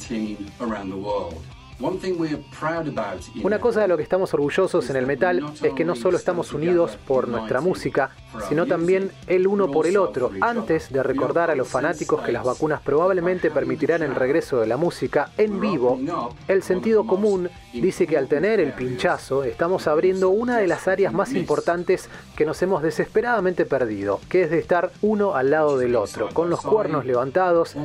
COVID-19 1.78 1.84
around 1.84 1.84
the 1.84 1.84
world. 1.84 1.88
One 1.88 1.98
thing 1.98 2.18
we're 2.18 2.42
proud 2.58 2.88
about 2.88 3.20
in 3.34 3.44
Una 3.44 3.58
cosa 3.60 3.80
de 3.80 3.88
lo 3.88 3.96
que 3.96 4.02
estamos 4.02 4.34
orgullosos 4.34 4.90
en 4.90 4.96
el 4.96 5.06
metal 5.06 5.42
es 5.62 5.72
que 5.74 5.84
no 5.84 5.94
solo 5.94 6.16
estamos 6.16 6.52
unidos 6.52 6.98
por 7.06 7.28
nuestra 7.28 7.60
música, 7.60 8.10
sino 8.48 8.66
también 8.66 9.10
el 9.26 9.46
uno 9.46 9.70
por 9.70 9.86
el 9.86 9.96
otro, 9.96 10.30
antes 10.40 10.92
de 10.92 11.02
recordar 11.02 11.50
a 11.50 11.54
los 11.54 11.68
fanáticos 11.68 12.22
que 12.22 12.32
las 12.32 12.44
vacunas 12.44 12.80
probablemente 12.82 13.50
permitirán 13.50 14.02
el 14.02 14.14
regreso 14.14 14.60
de 14.60 14.66
la 14.66 14.76
música 14.76 15.30
en 15.36 15.60
vivo. 15.60 15.98
El 16.46 16.62
sentido 16.62 17.06
común 17.06 17.48
dice 17.72 18.06
que 18.06 18.18
al 18.18 18.28
tener 18.28 18.60
el 18.60 18.72
pinchazo 18.72 19.44
estamos 19.44 19.86
abriendo 19.86 20.30
una 20.30 20.58
de 20.58 20.66
las 20.66 20.88
áreas 20.88 21.12
más 21.12 21.32
importantes 21.32 22.08
que 22.36 22.44
nos 22.44 22.60
hemos 22.62 22.82
desesperadamente 22.82 23.64
perdido, 23.64 24.20
que 24.28 24.42
es 24.42 24.50
de 24.50 24.58
estar 24.58 24.90
uno 25.02 25.34
al 25.34 25.50
lado 25.50 25.78
del 25.78 25.96
otro, 25.96 26.28
con 26.32 26.50
los 26.50 26.60
cuernos 26.60 27.04
levantados, 27.04 27.76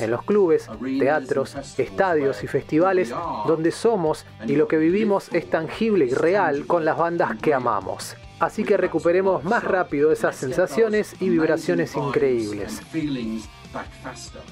En 0.00 0.10
los 0.10 0.22
clubes, 0.24 0.68
teatros, 0.98 1.56
estadios 1.78 2.42
y 2.44 2.46
festivales 2.46 3.12
donde 3.46 3.70
somos 3.70 4.26
y 4.46 4.56
lo 4.56 4.68
que 4.68 4.76
vivimos 4.78 5.28
es 5.32 5.48
tangible 5.48 6.06
y 6.06 6.14
real 6.14 6.66
con 6.66 6.84
las 6.84 6.96
bandas 6.96 7.36
que 7.40 7.54
amamos. 7.54 8.16
Así 8.40 8.64
que 8.64 8.76
recuperemos 8.76 9.44
más 9.44 9.62
rápido 9.62 10.10
esas 10.10 10.34
sensaciones 10.34 11.14
y 11.20 11.28
vibraciones 11.28 11.94
increíbles. 11.94 12.80
feelings 12.90 13.48
back 13.72 13.86
faster. 14.02 14.42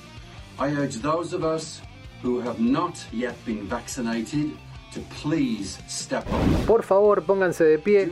I 0.58 0.70
urge 0.72 1.00
those 1.00 1.34
of 1.34 1.42
us 1.42 1.82
who 2.22 2.40
have 2.40 2.60
not 2.60 2.94
yet 3.12 3.34
been 3.44 3.66
vaccinated 3.68 4.52
to 4.92 5.00
please 5.22 5.78
step 5.88 6.26
up. 6.26 6.66
Por 6.66 6.82
favor, 6.82 7.24
pónganse 7.24 7.64
de 7.64 7.78
pie. 7.78 8.10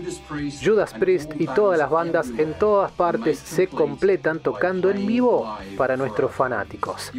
Judas 0.62 0.94
Priest, 0.94 1.32
y 1.38 1.46
todas 1.46 1.78
las 1.78 1.90
bandas 1.90 2.30
en 2.38 2.54
todas 2.54 2.90
partes 2.92 3.38
se 3.38 3.68
completan 3.68 4.40
tocando 4.40 4.90
en 4.90 5.06
vivo 5.06 5.58
para 5.76 5.96
nuestros 5.96 6.32
fanáticos. 6.32 7.12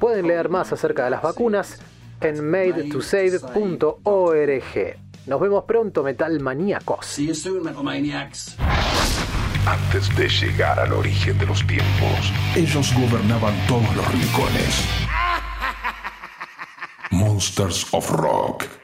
Pueden 0.00 0.26
leer 0.26 0.40
COVID-19 0.40 0.48
más 0.48 0.72
acerca 0.72 1.04
de 1.04 1.10
las 1.10 1.22
vacunas 1.22 1.78
en 2.20 2.50
madetosave.org. 2.50 4.96
Nos 5.26 5.40
vemos 5.40 5.64
pronto, 5.64 6.02
metal 6.02 6.40
maníacos. 6.40 7.06
See 7.06 7.26
you 7.26 7.34
soon, 7.34 7.62
Metal 7.62 7.84
Maniacs. 7.84 8.56
Antes 9.66 10.14
de 10.16 10.28
llegar 10.28 10.80
al 10.80 10.92
origen 10.92 11.38
de 11.38 11.46
los 11.46 11.64
tiempos, 11.66 12.32
ellos 12.56 12.92
gobernaban 12.94 13.54
todos 13.68 13.94
los 13.94 14.12
rincones. 14.12 14.86
Monsters 17.12 17.92
of 17.92 18.08
Rock. 18.12 18.79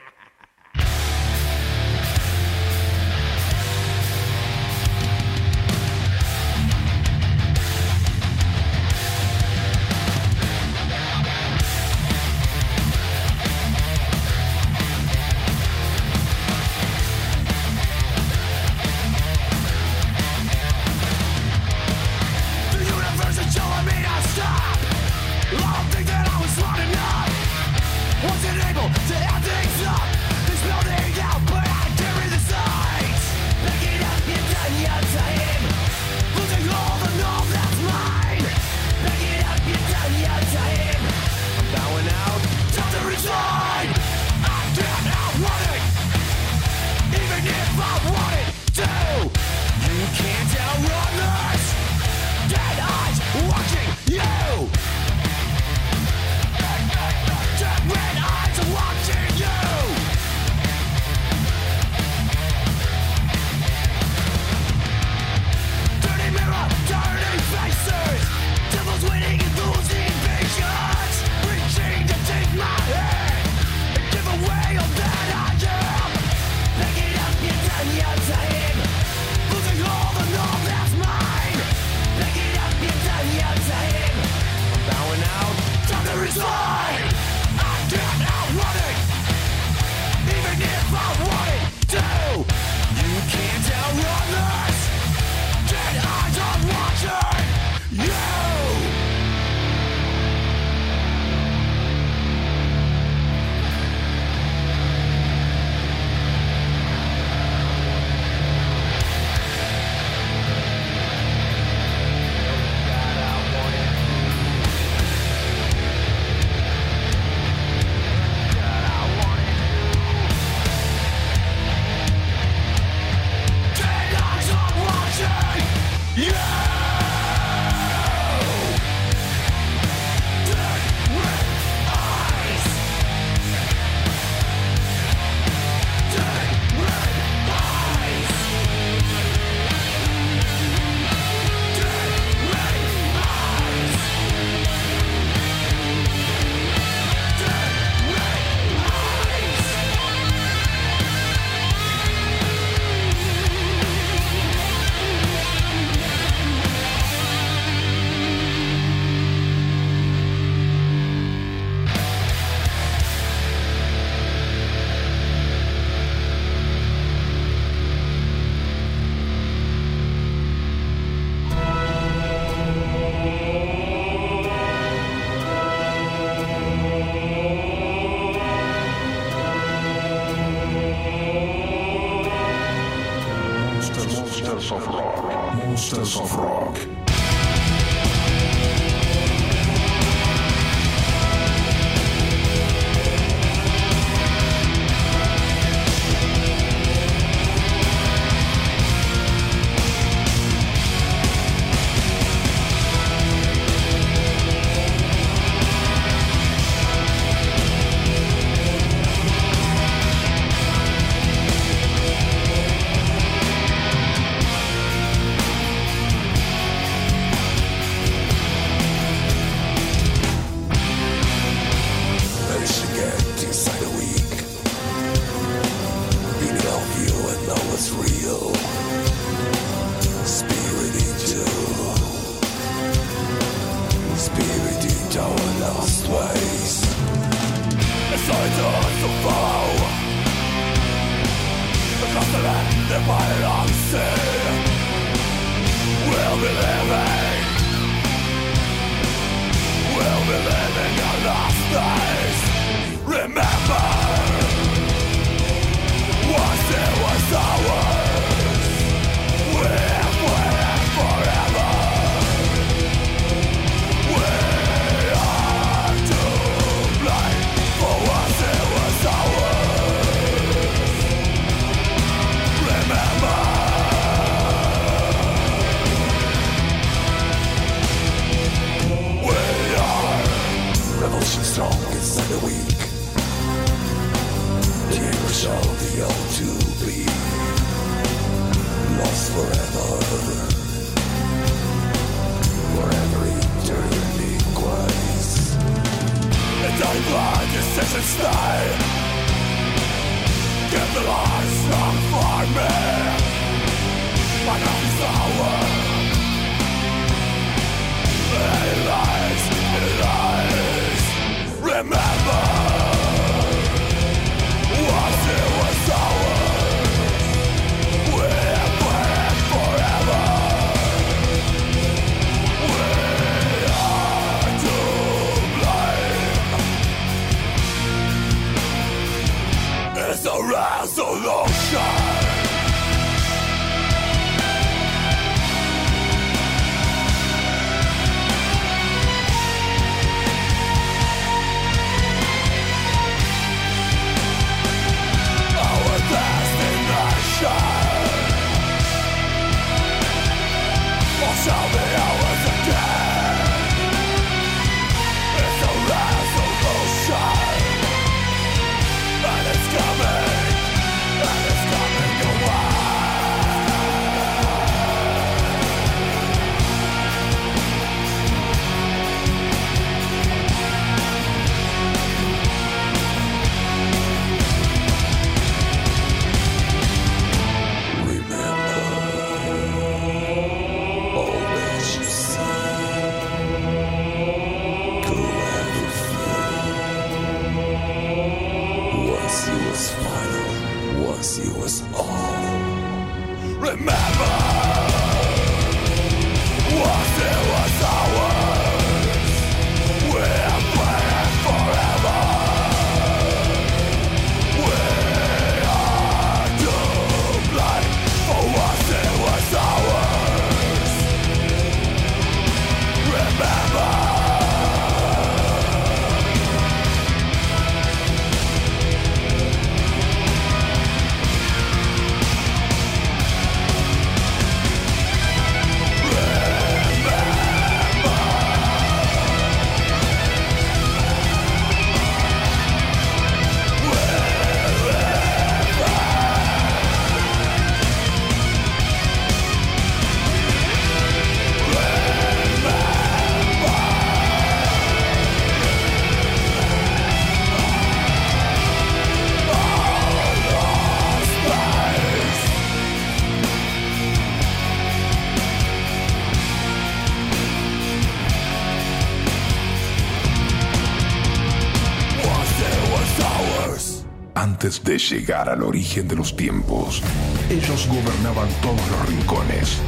llegar 464.98 465.48
al 465.48 465.62
origen 465.62 466.08
de 466.08 466.16
los 466.16 466.36
tiempos. 466.36 467.02
Ellos 467.50 467.88
gobernaban 467.88 468.48
todos 468.62 468.80
los 468.90 469.08
rincones. 469.08 469.78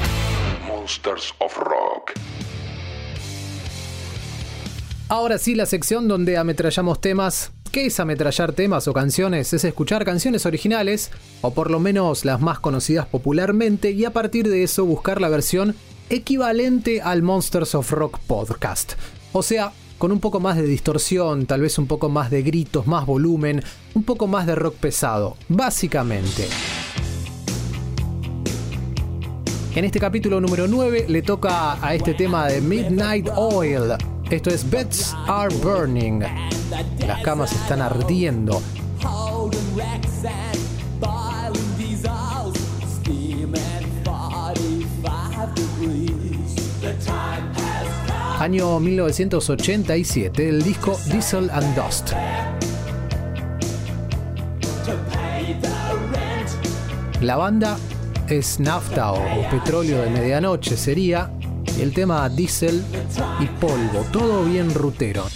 Monsters 0.66 1.34
of 1.38 1.56
Rock. 1.56 2.12
Ahora 5.08 5.38
sí, 5.38 5.54
la 5.54 5.66
sección 5.66 6.06
donde 6.08 6.36
ametrallamos 6.36 7.00
temas. 7.00 7.52
¿Qué 7.72 7.86
es 7.86 8.00
ametrallar 8.00 8.52
temas 8.52 8.88
o 8.88 8.92
canciones? 8.92 9.52
Es 9.52 9.64
escuchar 9.64 10.04
canciones 10.04 10.46
originales, 10.46 11.10
o 11.42 11.52
por 11.52 11.70
lo 11.70 11.80
menos 11.80 12.24
las 12.24 12.40
más 12.40 12.58
conocidas 12.58 13.06
popularmente, 13.06 13.90
y 13.90 14.04
a 14.04 14.12
partir 14.12 14.48
de 14.48 14.62
eso 14.62 14.84
buscar 14.84 15.20
la 15.20 15.28
versión 15.28 15.74
equivalente 16.10 17.02
al 17.02 17.22
Monsters 17.22 17.74
of 17.74 17.90
Rock 17.92 18.18
podcast. 18.20 18.94
O 19.32 19.42
sea, 19.42 19.72
con 19.98 20.12
un 20.12 20.20
poco 20.20 20.40
más 20.40 20.56
de 20.56 20.62
distorsión, 20.62 21.46
tal 21.46 21.60
vez 21.60 21.76
un 21.78 21.86
poco 21.86 22.08
más 22.08 22.30
de 22.30 22.42
gritos, 22.42 22.86
más 22.86 23.04
volumen, 23.04 23.62
un 23.94 24.04
poco 24.04 24.26
más 24.28 24.46
de 24.46 24.54
rock 24.54 24.76
pesado, 24.76 25.36
básicamente. 25.48 26.48
En 29.74 29.84
este 29.84 30.00
capítulo 30.00 30.40
número 30.40 30.66
9 30.66 31.06
le 31.08 31.22
toca 31.22 31.84
a 31.84 31.94
este 31.94 32.14
tema 32.14 32.46
de 32.46 32.60
Midnight 32.60 33.28
Oil. 33.36 33.92
Esto 34.30 34.50
es 34.50 34.68
Beds 34.68 35.14
Are 35.26 35.54
Burning. 35.56 36.20
Las 37.06 37.22
camas 37.22 37.52
están 37.52 37.82
ardiendo. 37.82 38.60
Año 48.48 48.80
1987, 48.80 50.48
el 50.48 50.62
disco 50.62 50.98
Diesel 51.12 51.50
and 51.50 51.76
Dust. 51.76 52.12
La 57.20 57.36
banda 57.36 57.76
es 58.26 58.58
nafta 58.58 59.12
o 59.12 59.20
petróleo 59.50 60.00
de 60.00 60.08
medianoche 60.08 60.78
sería. 60.78 61.30
El 61.78 61.92
tema 61.92 62.26
diésel 62.30 62.82
y 63.38 63.44
polvo, 63.60 64.06
todo 64.12 64.46
bien 64.46 64.72
rutero. 64.72 65.26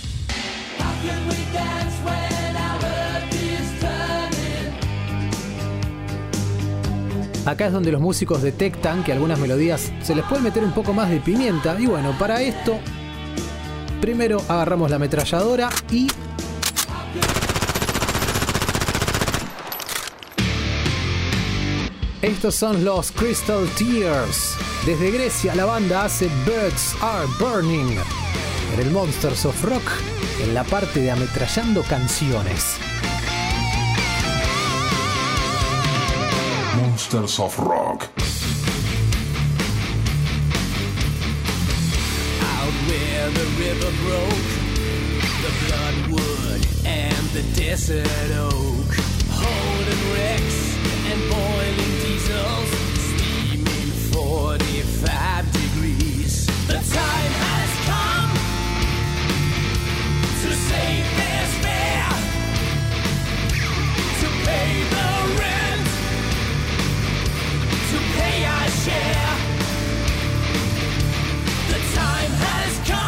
Acá 7.45 7.67
es 7.67 7.73
donde 7.75 7.93
los 7.93 8.01
músicos 8.01 8.41
detectan 8.41 9.05
que 9.05 9.13
algunas 9.13 9.39
melodías 9.39 9.93
se 10.01 10.15
les 10.15 10.25
puede 10.25 10.41
meter 10.41 10.65
un 10.65 10.73
poco 10.73 10.95
más 10.95 11.11
de 11.11 11.21
pimienta. 11.21 11.77
Y 11.79 11.87
bueno, 11.87 12.17
para 12.19 12.41
esto, 12.41 12.79
primero 14.03 14.43
agarramos 14.49 14.91
la 14.91 14.97
ametralladora 14.97 15.71
y. 15.93 16.09
Estos 22.21 22.57
son 22.57 22.85
los 22.85 23.13
Crystal 23.13 23.65
Tears. 23.79 24.57
Desde 24.85 25.13
Grecia 25.13 25.55
la 25.55 25.67
banda 25.67 26.05
hace 26.05 26.29
Birds 26.45 26.97
Are 27.01 27.29
Burning. 27.39 27.97
En 28.75 28.81
el 28.81 28.91
Monsters 28.91 29.47
of 29.47 29.65
Rock, 29.65 29.85
en 30.43 30.53
la 30.53 30.65
parte 30.65 31.01
de 31.01 31.13
ametrallando 31.13 31.83
canciones. 31.83 32.79
Monsters 36.77 37.39
of 37.39 37.57
Rock. 37.61 38.22
Where 43.23 43.31
the 43.31 43.47
river 43.57 43.91
broke, 44.03 44.51
the 45.43 45.53
bloodwood 45.63 46.67
and 46.85 47.25
the 47.31 47.43
desert 47.55 48.31
oak, 48.35 48.91
holding 49.31 50.03
wrecks 50.13 50.61
and 51.07 51.21
boiling 51.31 51.95
diesels, 52.03 52.71
steaming 53.15 53.91
45 54.11 55.53
degrees. 55.53 56.47
The 56.67 56.75
time 56.75 57.33
has 57.47 57.71
come 57.87 58.33
to 60.43 60.51
save 60.69 61.07
their 61.21 61.45
spare, 61.55 62.15
to 64.19 64.29
pay 64.47 64.71
the 64.97 65.11
rent, 65.39 65.87
to 67.91 67.99
pay 68.19 68.37
our 68.47 68.69
share. 68.83 69.31
The 71.69 71.79
time 71.95 72.33
has 72.33 72.89
come. 72.89 73.02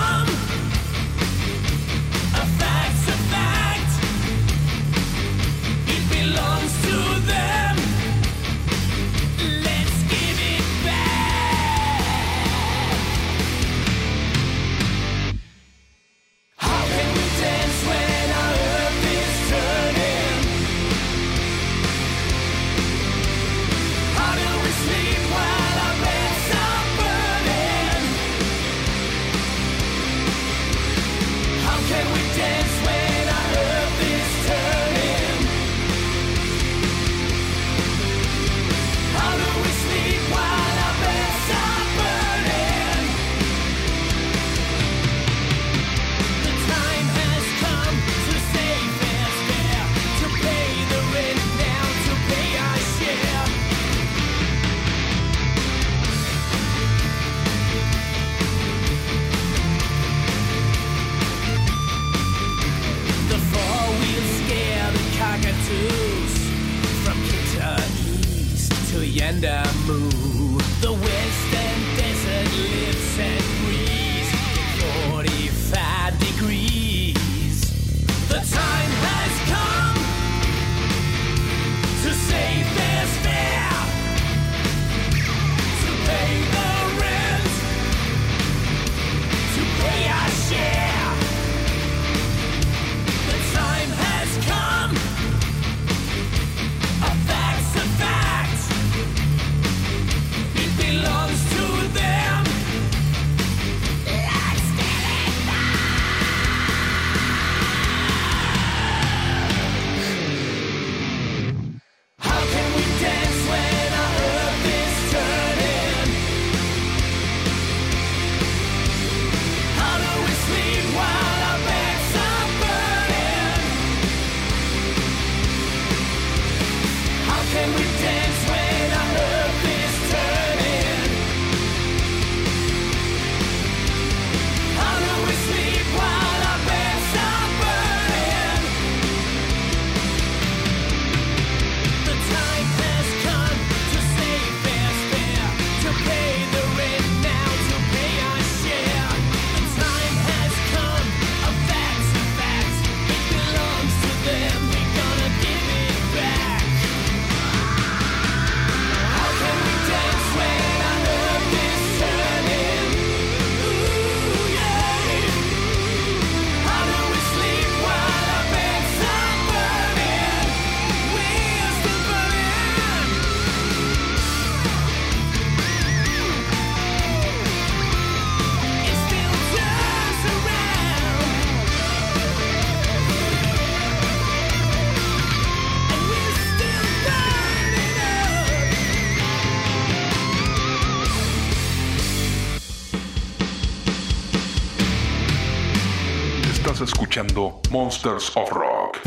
Monsters 197.84 198.32
of 198.34 198.50
Rock. 198.50 198.98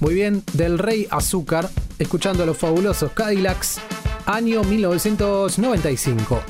Muy 0.00 0.12
bien, 0.12 0.44
del 0.52 0.78
Rey 0.78 1.08
Azúcar, 1.10 1.70
escuchando 1.98 2.42
a 2.42 2.46
los 2.46 2.58
fabulosos 2.58 3.12
Cadillacs, 3.12 3.80
año 4.26 4.62
1995. 4.64 6.42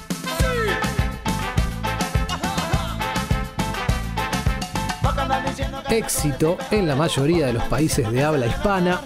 Éxito 5.90 6.58
en 6.72 6.88
la 6.88 6.96
mayoría 6.96 7.46
de 7.46 7.52
los 7.52 7.62
países 7.66 8.10
de 8.10 8.24
habla 8.24 8.48
hispana. 8.48 9.00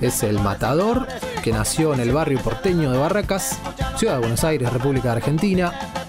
Es 0.00 0.24
el 0.24 0.40
Matador, 0.40 1.06
que 1.44 1.52
nació 1.52 1.94
en 1.94 2.00
el 2.00 2.10
barrio 2.10 2.40
porteño 2.40 2.90
de 2.90 2.98
Barracas, 2.98 3.56
Ciudad 3.96 4.14
de 4.14 4.18
Buenos 4.18 4.42
Aires, 4.42 4.72
República 4.72 5.12
Argentina. 5.12 5.99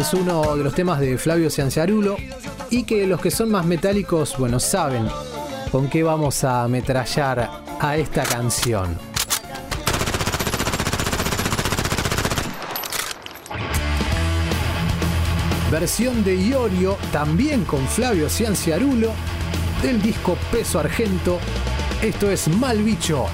Es 0.00 0.14
uno 0.14 0.56
de 0.56 0.64
los 0.64 0.74
temas 0.74 0.98
de 0.98 1.18
Flavio 1.18 1.50
Cianciarulo 1.50 2.16
y 2.70 2.84
que 2.84 3.06
los 3.06 3.20
que 3.20 3.30
son 3.30 3.50
más 3.50 3.66
metálicos, 3.66 4.34
bueno, 4.38 4.58
saben 4.58 5.06
con 5.70 5.90
qué 5.90 6.02
vamos 6.02 6.42
a 6.42 6.64
ametrallar 6.64 7.50
a 7.78 7.96
esta 7.98 8.22
canción. 8.22 8.96
Versión 15.70 16.24
de 16.24 16.34
Iorio, 16.34 16.96
también 17.12 17.66
con 17.66 17.86
Flavio 17.86 18.30
Cianciarulo, 18.30 19.10
del 19.82 20.00
disco 20.00 20.38
Peso 20.50 20.78
Argento. 20.80 21.38
Esto 22.00 22.30
es 22.30 22.48
Mal 22.48 22.82
Bicho 22.82 23.26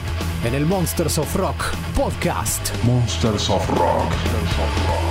en 0.45 0.53
el 0.53 0.67
Monsters 0.67 1.19
of 1.19 1.33
Rock 1.37 1.63
podcast. 1.95 2.75
Monsters 2.83 3.51
of 3.51 3.69
Rock. 3.71 4.11
Rock 4.11 5.06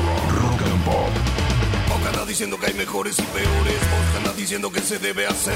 diciendo 2.36 2.60
que 2.60 2.68
hay 2.68 2.74
mejores 2.74 3.18
y 3.18 3.22
peores, 3.32 3.80
andas 4.18 4.36
diciendo 4.36 4.70
que 4.70 4.82
se 4.82 5.00
debe 5.00 5.26
hacer, 5.26 5.56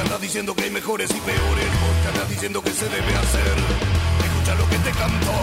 andas 0.00 0.20
diciendo 0.20 0.54
que 0.54 0.62
hay 0.62 0.70
mejores 0.70 1.10
y 1.10 1.18
peores, 1.18 1.66
andas 2.06 2.28
diciendo 2.28 2.62
que 2.62 2.70
se 2.70 2.86
debe 2.86 3.10
hacer. 3.10 3.56
Escucha 4.22 4.54
lo 4.54 4.70
que 4.70 4.78
te 4.86 4.92
canto, 4.94 5.34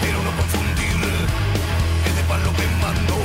pero 0.00 0.16
no 0.24 0.32
confundir, 0.40 0.96
es 2.00 2.16
de 2.16 2.22
pan 2.24 2.40
lo 2.48 2.52
que 2.56 2.64
mando. 2.80 3.16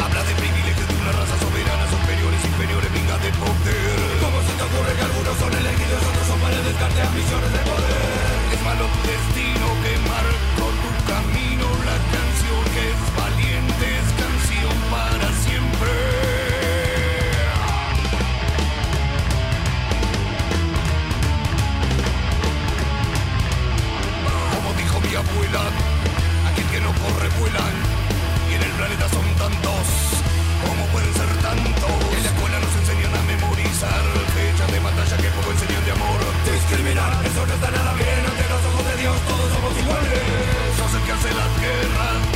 Habla 0.00 0.22
de 0.24 0.34
privilegios 0.40 0.88
de 0.88 0.94
una 0.96 1.12
raza 1.12 1.36
soberana, 1.36 1.84
superiores, 1.84 2.40
inferiores, 2.40 2.90
venga 2.96 3.16
de 3.20 3.30
poder. 3.36 4.00
¿Cómo 4.24 4.38
se 4.48 4.52
te 4.56 4.62
ocurre 4.64 4.92
que 4.96 5.04
algunos 5.12 5.36
son 5.36 5.52
elegidos, 5.60 6.00
otros 6.08 6.24
son 6.24 6.40
para 6.40 6.56
descarte 6.64 7.00
ambiciones 7.04 7.52
de 7.52 7.60
poder? 7.68 8.00
Es 8.48 8.60
malo 8.64 8.88
destino 9.04 9.55
no 37.44 37.52
está 37.52 37.70
nada 37.70 37.92
bien. 37.94 38.24
Ante 38.24 38.48
los 38.48 38.64
ojos 38.64 38.84
de 38.88 38.96
Dios 39.02 39.16
todos 39.28 39.52
somos 39.52 39.78
iguales. 39.78 40.22
Que 41.04 41.12
hace 41.12 41.28
las 41.28 41.60
guerras, 41.60 42.35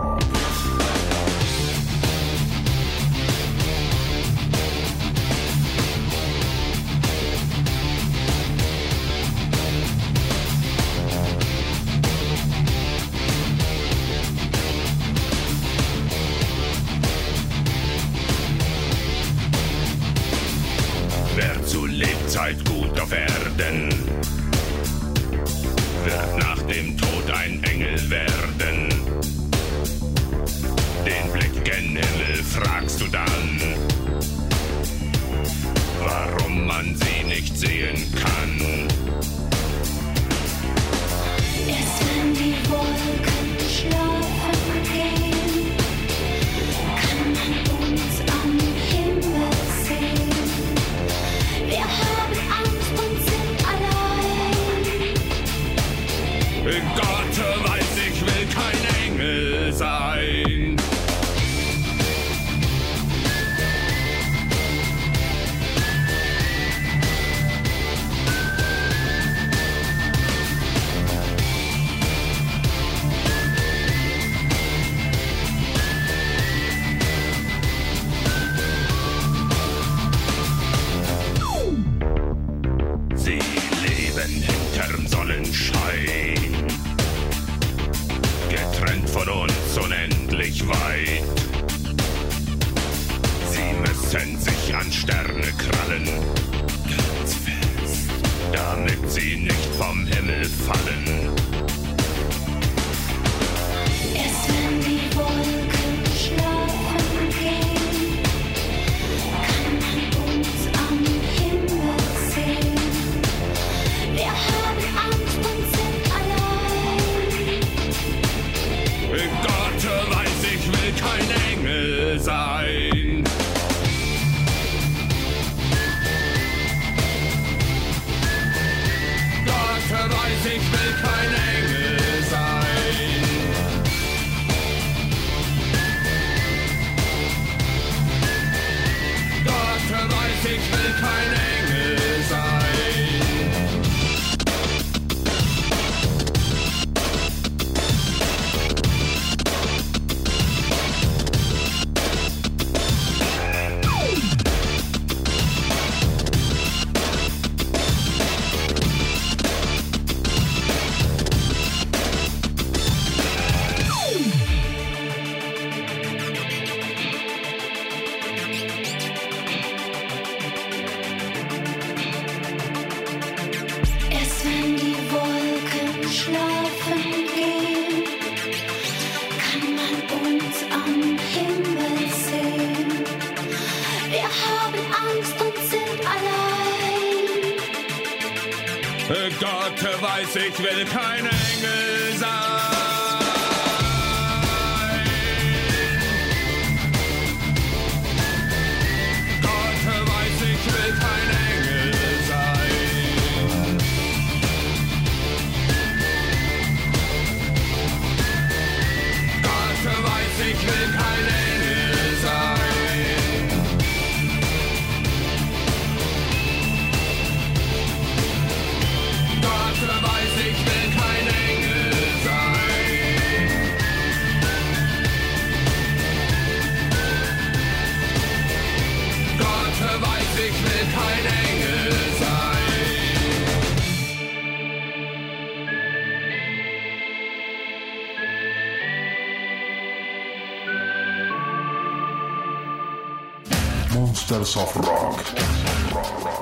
Of 244.41 244.75
Rock. 244.75 245.21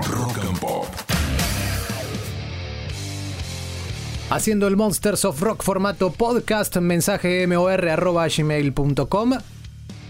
Rock 0.09 0.37
and 0.45 0.57
Pop. 0.57 0.85
Haciendo 4.29 4.67
el 4.67 4.77
Monsters 4.77 5.25
of 5.25 5.41
Rock 5.41 5.63
formato 5.63 6.09
podcast, 6.09 6.77
mensaje 6.77 7.45
mor.gmail.com. 7.45 9.33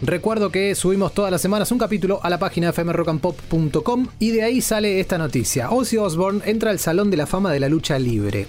Recuerdo 0.03 0.51
que 0.51 0.75
subimos 0.75 1.15
todas 1.15 1.31
las 1.31 1.41
semanas 1.41 1.71
un 1.71 1.79
capítulo 1.79 2.19
a 2.21 2.29
la 2.29 2.37
página 2.37 2.71
fmrockandpop.com 2.71 4.07
y 4.19 4.31
de 4.31 4.43
ahí 4.43 4.61
sale 4.61 4.99
esta 4.99 5.17
noticia. 5.17 5.71
Ozzy 5.71 5.97
Osbourne 5.97 6.43
entra 6.45 6.69
al 6.69 6.77
Salón 6.77 7.09
de 7.09 7.17
la 7.17 7.25
Fama 7.25 7.51
de 7.51 7.59
la 7.59 7.69
Lucha 7.69 7.97
Libre. 7.97 8.45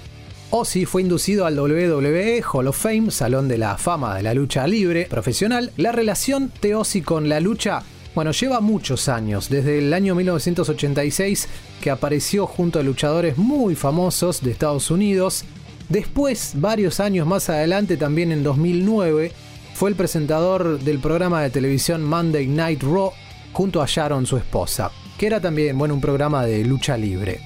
Ozzy 0.50 0.84
fue 0.84 1.00
inducido 1.00 1.46
al 1.46 1.58
WWE 1.58 2.42
Hall 2.42 2.66
of 2.68 2.76
Fame, 2.78 3.10
Salón 3.10 3.48
de 3.48 3.56
la 3.56 3.78
Fama 3.78 4.16
de 4.16 4.22
la 4.22 4.34
Lucha 4.34 4.66
Libre 4.66 5.06
profesional. 5.08 5.72
La 5.78 5.92
relación 5.92 6.52
de 6.60 6.74
Ozzy 6.74 7.00
con 7.00 7.30
la 7.30 7.40
lucha, 7.40 7.84
bueno, 8.14 8.32
lleva 8.32 8.60
muchos 8.60 9.08
años, 9.08 9.48
desde 9.48 9.78
el 9.78 9.92
año 9.92 10.14
1986 10.14 11.48
que 11.80 11.90
apareció 11.90 12.46
junto 12.46 12.80
a 12.80 12.82
luchadores 12.82 13.38
muy 13.38 13.74
famosos 13.74 14.42
de 14.42 14.50
Estados 14.50 14.90
Unidos. 14.90 15.44
Después, 15.88 16.52
varios 16.56 17.00
años 17.00 17.26
más 17.26 17.48
adelante, 17.48 17.96
también 17.96 18.32
en 18.32 18.42
2009, 18.42 19.32
fue 19.74 19.90
el 19.90 19.96
presentador 19.96 20.80
del 20.80 20.98
programa 20.98 21.42
de 21.42 21.50
televisión 21.50 22.02
Monday 22.02 22.46
Night 22.46 22.82
Raw 22.82 23.12
junto 23.52 23.80
a 23.80 23.86
Sharon, 23.86 24.26
su 24.26 24.36
esposa, 24.36 24.90
que 25.16 25.26
era 25.26 25.40
también 25.40 25.78
bueno, 25.78 25.94
un 25.94 26.00
programa 26.00 26.44
de 26.44 26.64
lucha 26.64 26.96
libre. 26.96 27.40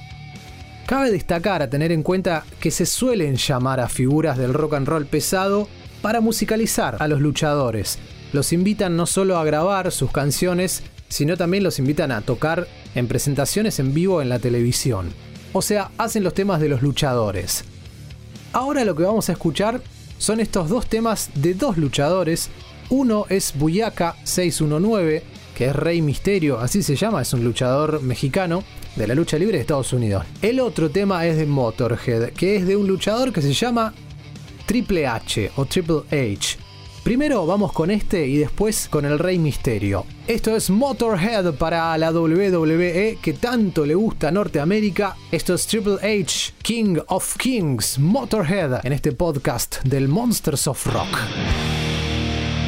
Cabe 0.85 1.11
destacar 1.11 1.61
a 1.61 1.69
tener 1.69 1.91
en 1.91 2.03
cuenta 2.03 2.43
que 2.59 2.71
se 2.71 2.85
suelen 2.85 3.37
llamar 3.37 3.79
a 3.79 3.89
figuras 3.89 4.37
del 4.37 4.53
rock 4.53 4.75
and 4.75 4.87
roll 4.87 5.05
pesado 5.05 5.67
para 6.01 6.21
musicalizar 6.21 6.97
a 6.99 7.07
los 7.07 7.21
luchadores. 7.21 7.97
Los 8.35 8.51
invitan 8.51 8.97
no 8.97 9.05
solo 9.05 9.37
a 9.37 9.45
grabar 9.45 9.93
sus 9.93 10.11
canciones, 10.11 10.83
sino 11.07 11.37
también 11.37 11.63
los 11.63 11.79
invitan 11.79 12.11
a 12.11 12.19
tocar 12.19 12.67
en 12.93 13.07
presentaciones 13.07 13.79
en 13.79 13.93
vivo 13.93 14.21
en 14.21 14.27
la 14.27 14.39
televisión. 14.39 15.13
O 15.53 15.61
sea, 15.61 15.91
hacen 15.97 16.25
los 16.25 16.33
temas 16.33 16.59
de 16.59 16.67
los 16.67 16.81
luchadores. 16.81 17.63
Ahora 18.51 18.83
lo 18.83 18.93
que 18.93 19.03
vamos 19.03 19.29
a 19.29 19.31
escuchar 19.31 19.81
son 20.17 20.41
estos 20.41 20.67
dos 20.67 20.87
temas 20.87 21.29
de 21.35 21.53
dos 21.53 21.77
luchadores. 21.77 22.49
Uno 22.89 23.25
es 23.29 23.53
Buyaka 23.55 24.17
619, 24.25 25.23
que 25.55 25.67
es 25.67 25.73
Rey 25.73 26.01
Misterio, 26.01 26.59
así 26.59 26.83
se 26.83 26.97
llama, 26.97 27.21
es 27.21 27.31
un 27.31 27.41
luchador 27.41 28.01
mexicano 28.01 28.65
de 28.97 29.07
la 29.07 29.15
lucha 29.15 29.37
libre 29.37 29.55
de 29.55 29.61
Estados 29.61 29.93
Unidos. 29.93 30.25
El 30.41 30.59
otro 30.59 30.89
tema 30.89 31.25
es 31.25 31.37
de 31.37 31.45
Motorhead, 31.45 32.31
que 32.33 32.57
es 32.57 32.67
de 32.67 32.75
un 32.75 32.85
luchador 32.85 33.31
que 33.31 33.41
se 33.41 33.53
llama 33.53 33.93
Triple 34.65 35.07
H 35.07 35.51
o 35.55 35.63
Triple 35.63 36.01
H. 36.11 36.64
Primero 37.05 37.45
vamos 37.45 37.71
con 37.71 37.91
este 37.91 38.25
y 38.25 38.37
después 38.37 38.89
con 38.89 39.05
el 39.05 39.19
Rey 39.19 39.37
Misterio. 39.37 40.07
Esto 40.25 40.55
es 40.55 40.71
Motorhead 40.71 41.53
para 41.53 41.95
la 41.99 42.11
WWE 42.11 43.19
que 43.21 43.33
tanto 43.33 43.85
le 43.85 43.93
gusta 43.93 44.29
a 44.29 44.31
Norteamérica. 44.31 45.15
Esto 45.31 45.53
es 45.53 45.67
Triple 45.67 45.97
H, 46.01 46.55
King 46.63 46.97
of 47.09 47.37
Kings, 47.37 47.99
Motorhead, 47.99 48.83
en 48.83 48.91
este 48.91 49.11
podcast 49.11 49.83
del 49.83 50.07
Monsters 50.07 50.65
of 50.65 50.83
Rock. 50.87 51.19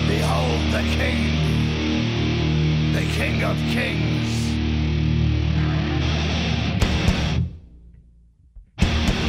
Behold 0.07 0.71
the 0.71 0.83
King, 0.95 1.33
the 2.93 3.01
King 3.17 3.43
of 3.43 3.57
Kings. 3.73 4.27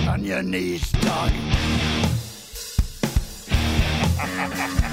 On 0.06 0.22
your 0.22 0.42
knees, 0.42 0.92
dog. 1.00 1.32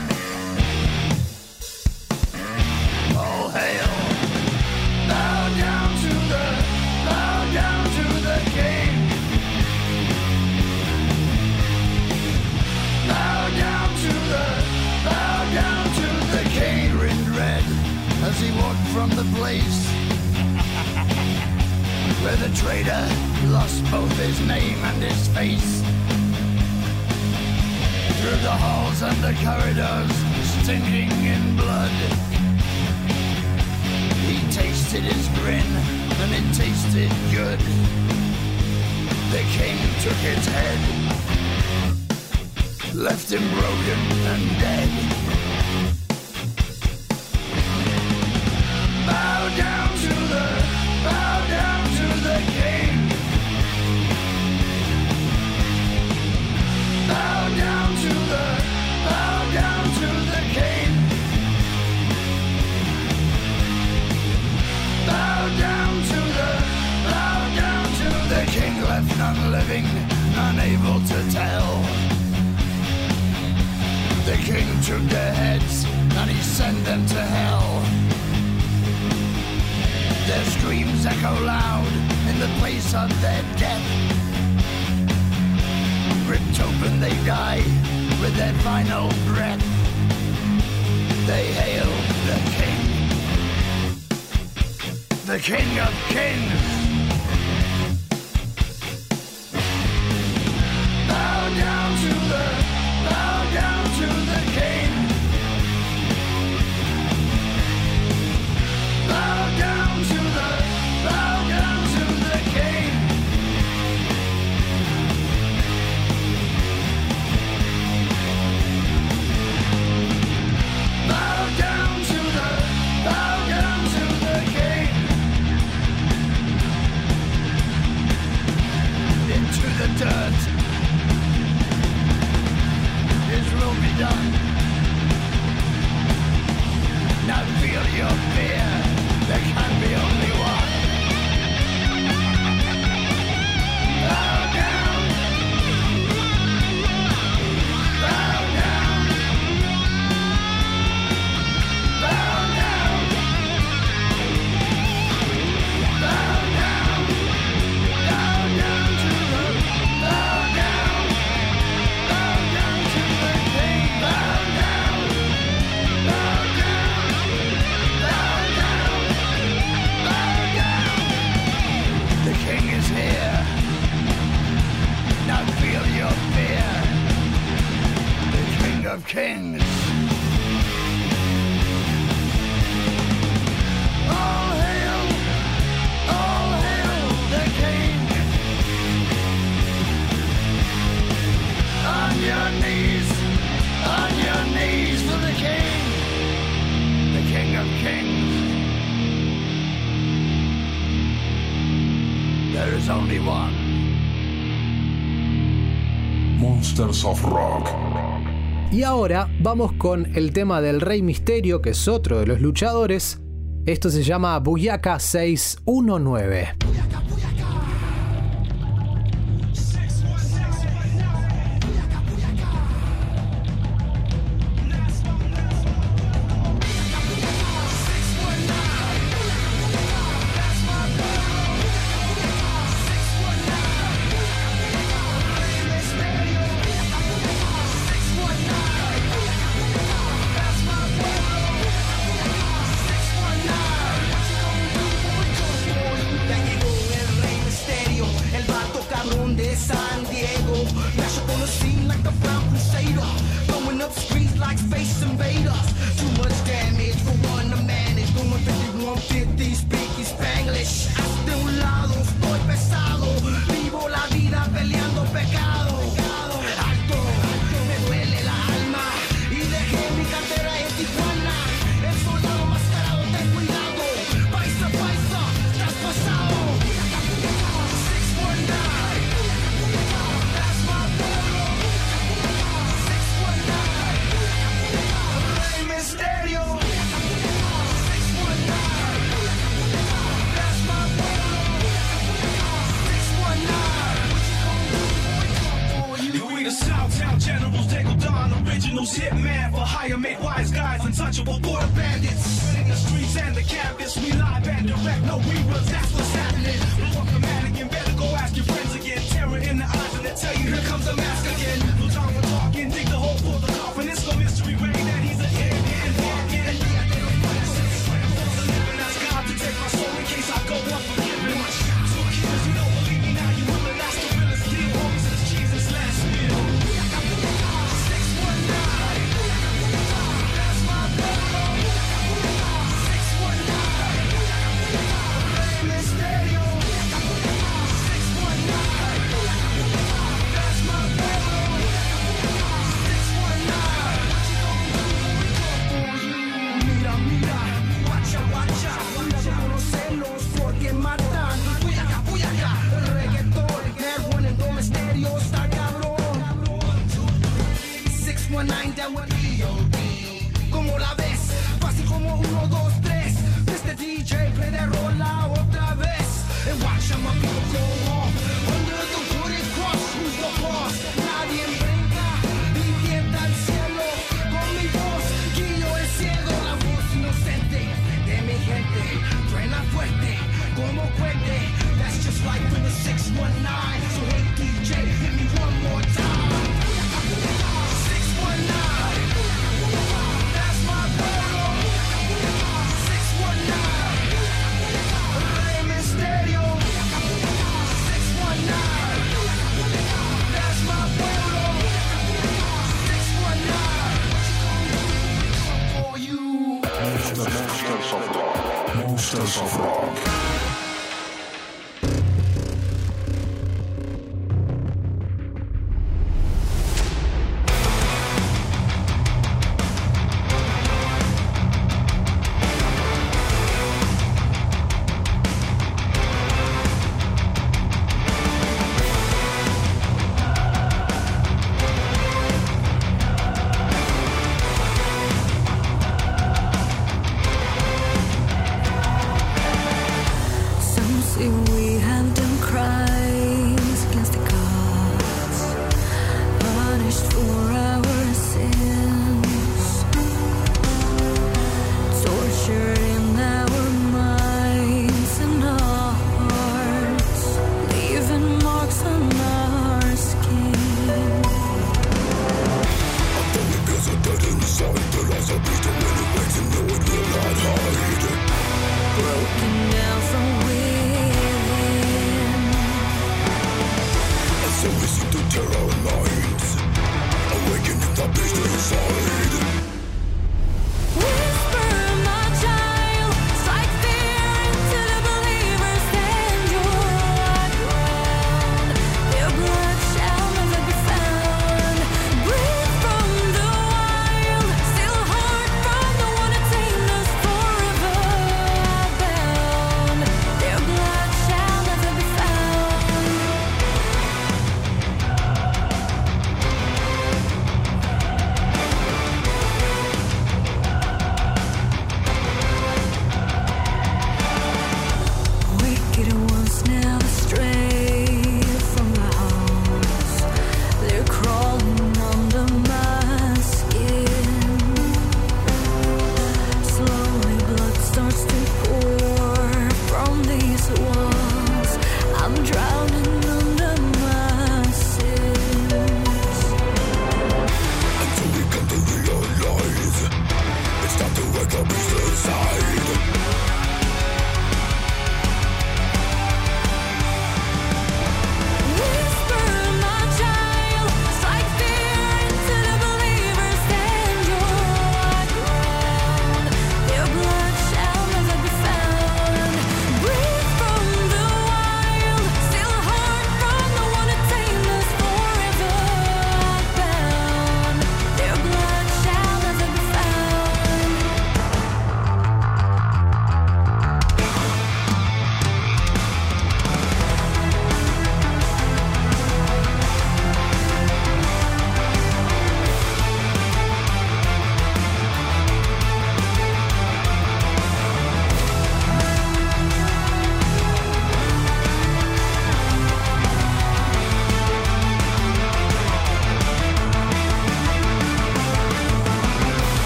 ahora 209.06 209.30
vamos 209.40 209.74
con 209.74 210.16
el 210.16 210.34
tema 210.34 210.62
del 210.62 210.82
Rey 210.82 211.04
Misterio, 211.04 211.62
que 211.62 211.70
es 211.70 211.88
otro 211.88 212.20
de 212.20 212.26
los 212.26 212.42
luchadores. 212.42 213.22
Esto 213.68 213.92
se 213.92 214.02
llama 214.02 214.40
Buyaka 214.40 214.98
619. 214.98 216.65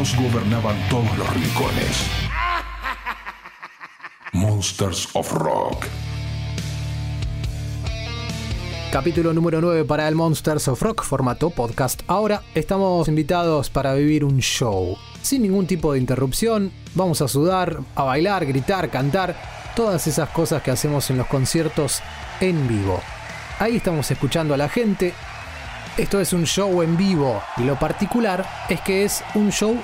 gobernaban 0.00 0.76
todos 0.88 1.18
los 1.18 1.28
rincones. 1.34 2.06
Monsters 4.32 5.08
of 5.12 5.30
Rock. 5.32 5.84
Capítulo 8.90 9.34
número 9.34 9.60
9 9.60 9.84
para 9.84 10.08
el 10.08 10.14
Monsters 10.14 10.68
of 10.68 10.80
Rock, 10.80 11.04
formato 11.04 11.50
podcast. 11.50 12.00
Ahora 12.06 12.40
estamos 12.54 13.08
invitados 13.08 13.68
para 13.68 13.92
vivir 13.92 14.24
un 14.24 14.38
show. 14.38 14.96
Sin 15.20 15.42
ningún 15.42 15.66
tipo 15.66 15.92
de 15.92 15.98
interrupción, 15.98 16.72
vamos 16.94 17.20
a 17.20 17.28
sudar, 17.28 17.80
a 17.94 18.04
bailar, 18.04 18.46
gritar, 18.46 18.88
cantar, 18.88 19.36
todas 19.76 20.06
esas 20.06 20.30
cosas 20.30 20.62
que 20.62 20.70
hacemos 20.70 21.10
en 21.10 21.18
los 21.18 21.26
conciertos 21.26 22.00
en 22.40 22.66
vivo. 22.66 23.02
Ahí 23.58 23.76
estamos 23.76 24.10
escuchando 24.10 24.54
a 24.54 24.56
la 24.56 24.70
gente, 24.70 25.12
esto 26.00 26.18
es 26.18 26.32
un 26.32 26.46
show 26.46 26.80
en 26.80 26.96
vivo 26.96 27.42
y 27.58 27.64
lo 27.64 27.78
particular 27.78 28.48
es 28.70 28.80
que 28.80 29.04
es 29.04 29.22
un 29.34 29.52
show 29.52 29.78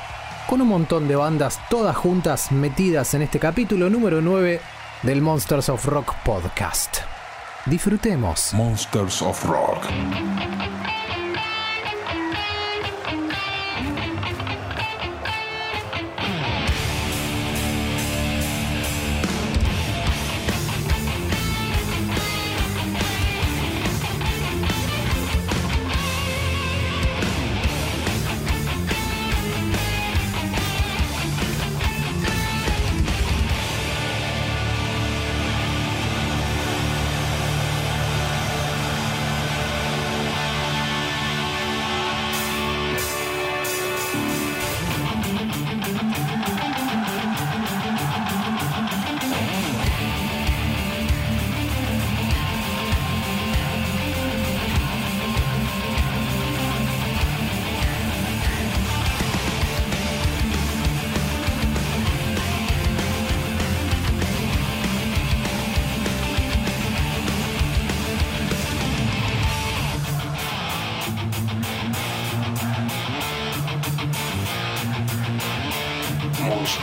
con 0.46 0.62
un 0.62 0.68
montón 0.68 1.06
de 1.08 1.14
bandas 1.14 1.60
todas 1.68 1.94
juntas 1.94 2.50
metidas 2.50 3.12
en 3.12 3.20
este 3.20 3.38
capítulo 3.38 3.90
número 3.90 4.22
9 4.22 4.58
del 5.02 5.20
Monsters 5.20 5.68
of 5.68 5.84
Rock 5.84 6.14
podcast. 6.24 7.00
Disfrutemos. 7.66 8.54
Monsters 8.54 9.20
of 9.20 9.44
Rock. 9.44 9.84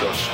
minutos. 0.03 0.32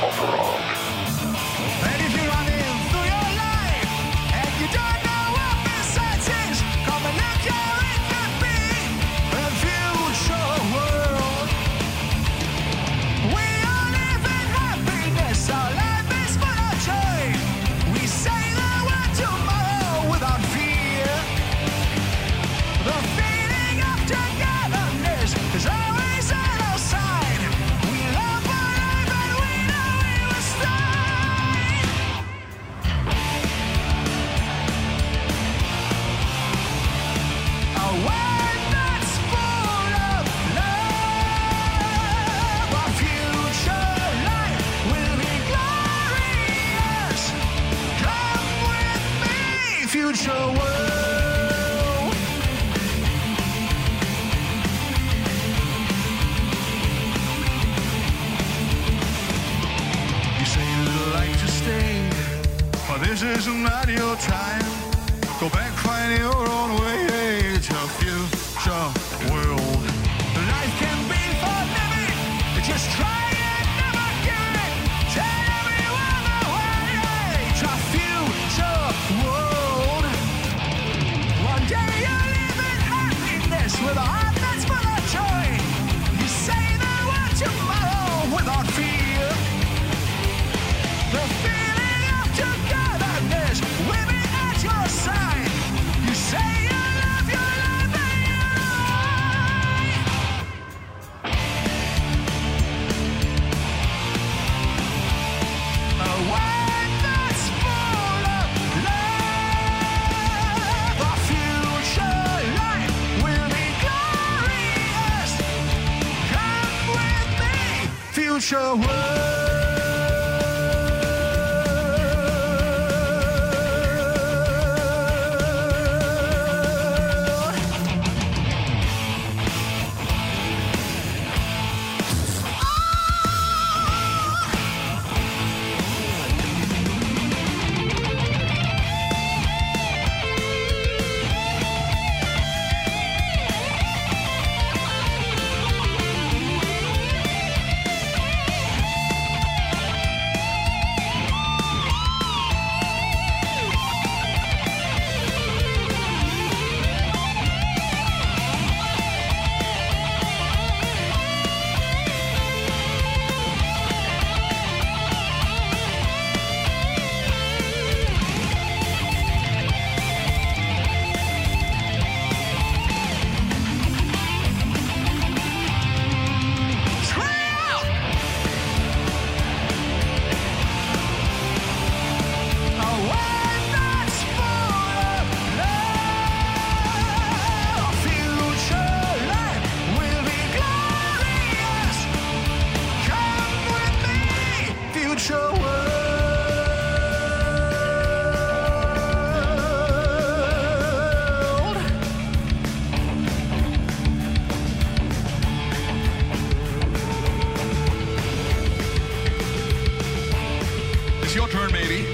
It's 211.29 211.35
your 211.35 211.47
turn, 211.47 211.71
baby. 211.71 212.07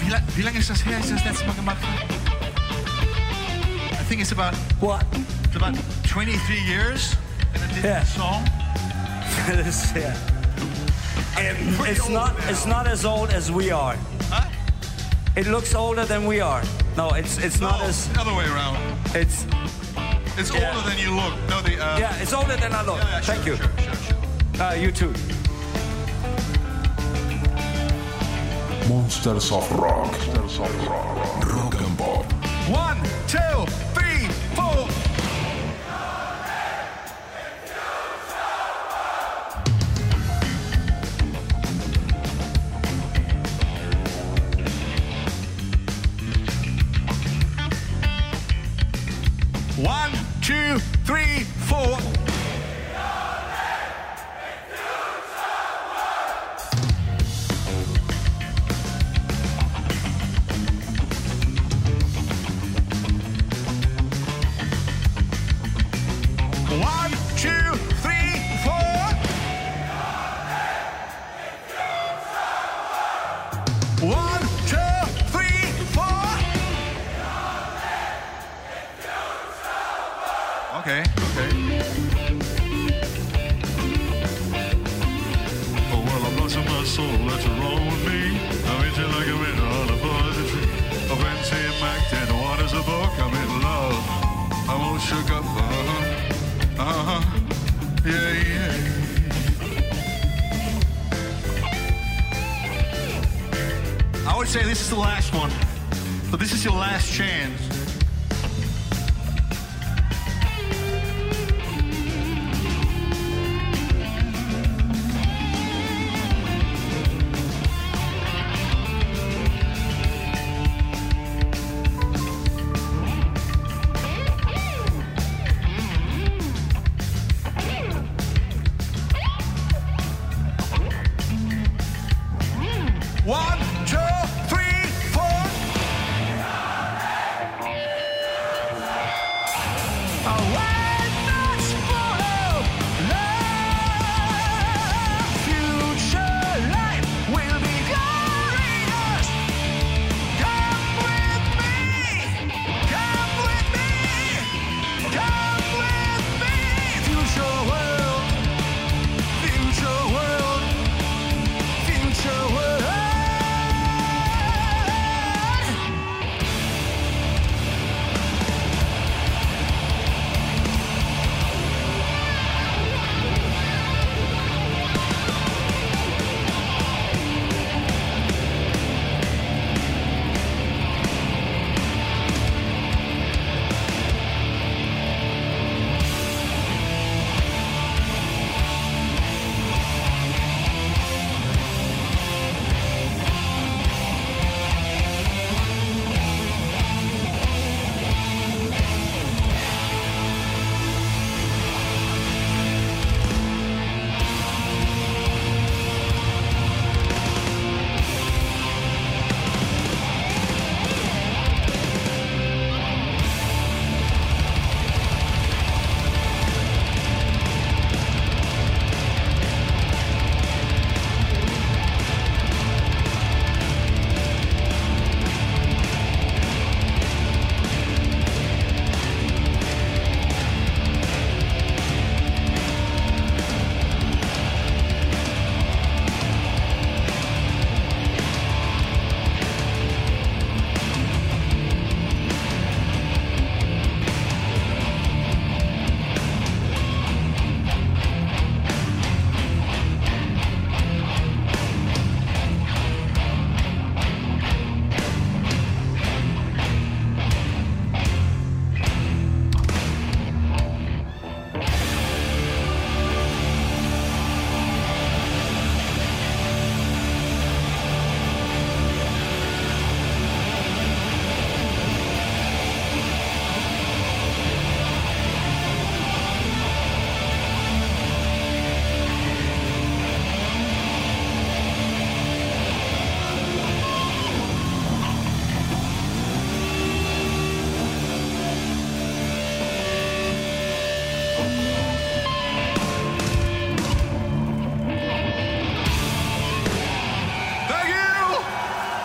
Wie, 0.00 0.36
wie 0.36 0.42
lange 0.42 0.58
ist 0.58 0.70
das 0.70 0.82
her, 0.86 0.96
als 0.96 1.10
ich 1.10 1.16
das 1.16 1.24
letzte 1.26 1.44
Mal 1.44 1.54
gemacht 1.54 1.76
habe? 1.82 1.98
I 3.92 4.04
think 4.08 4.22
it's 4.22 4.32
about 4.32 4.56
what? 4.80 5.04
It's 5.44 5.56
about 5.56 5.76
23 6.08 6.66
years, 6.66 7.14
and 7.52 7.62
I 7.62 7.74
did 7.74 7.84
yeah. 7.84 8.00
this 8.00 8.14
song. 8.14 8.42
yeah. 9.94 10.16
It's 11.90 12.08
not 12.08 12.32
it's 12.48 12.64
not 12.64 12.86
as 12.86 13.04
old 13.04 13.34
as 13.34 13.50
we 13.52 13.70
are. 13.70 13.98
Huh? 14.30 14.48
It 15.36 15.46
looks 15.46 15.74
older 15.74 16.06
than 16.06 16.24
we 16.24 16.40
are. 16.40 16.62
No, 16.96 17.10
it's 17.10 17.36
it's 17.36 17.60
no, 17.60 17.68
not 17.68 17.82
as. 17.82 18.08
Other 18.18 18.32
way 18.32 18.46
around. 18.46 18.78
It's 19.14 19.44
it's 20.40 20.50
Yeah. 20.54 20.74
older 20.74 20.88
than 20.88 20.98
you 20.98 21.10
look. 21.14 21.34
No, 21.50 21.60
the 21.60 21.76
uh, 21.78 21.98
yeah, 21.98 22.16
it's 22.16 22.32
older 22.32 22.56
than 22.56 22.72
I 22.72 22.80
look. 22.82 22.96
Yeah, 22.96 23.10
yeah, 23.10 23.20
Thank 23.20 23.44
sure, 23.44 23.52
you. 23.52 23.56
Sure, 23.58 23.70
sure, 23.76 24.16
sure. 24.56 24.62
Uh, 24.64 24.72
you 24.72 24.90
too. 24.90 25.12
Monsters 28.88 29.52
of 29.52 29.70
Rock. 29.72 30.10
Monsters 30.10 30.58
of 30.60 30.86
Rock. 30.88 31.46
Rock 31.54 31.74
and 31.82 31.98
Pop. 31.98 32.24
One, 32.72 33.02
two, 33.28 33.66
three, 33.92 33.99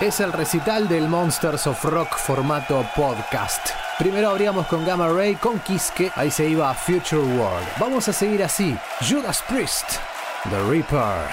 Es 0.05 0.19
el 0.19 0.31
recital 0.33 0.87
del 0.87 1.09
Monsters 1.09 1.65
of 1.65 1.83
Rock 1.83 2.19
formato 2.19 2.85
podcast. 2.95 3.69
Primero 3.97 4.29
abríamos 4.29 4.67
con 4.67 4.85
Gamma 4.85 5.07
Ray, 5.07 5.33
con 5.33 5.57
Kiske, 5.57 6.11
ahí 6.15 6.29
se 6.29 6.47
iba 6.47 6.69
a 6.69 6.75
Future 6.75 7.23
World. 7.23 7.67
Vamos 7.79 8.07
a 8.07 8.13
seguir 8.13 8.43
así. 8.43 8.77
Judas 9.01 9.43
Priest, 9.49 9.93
The 10.51 10.61
Reaper. 10.69 11.25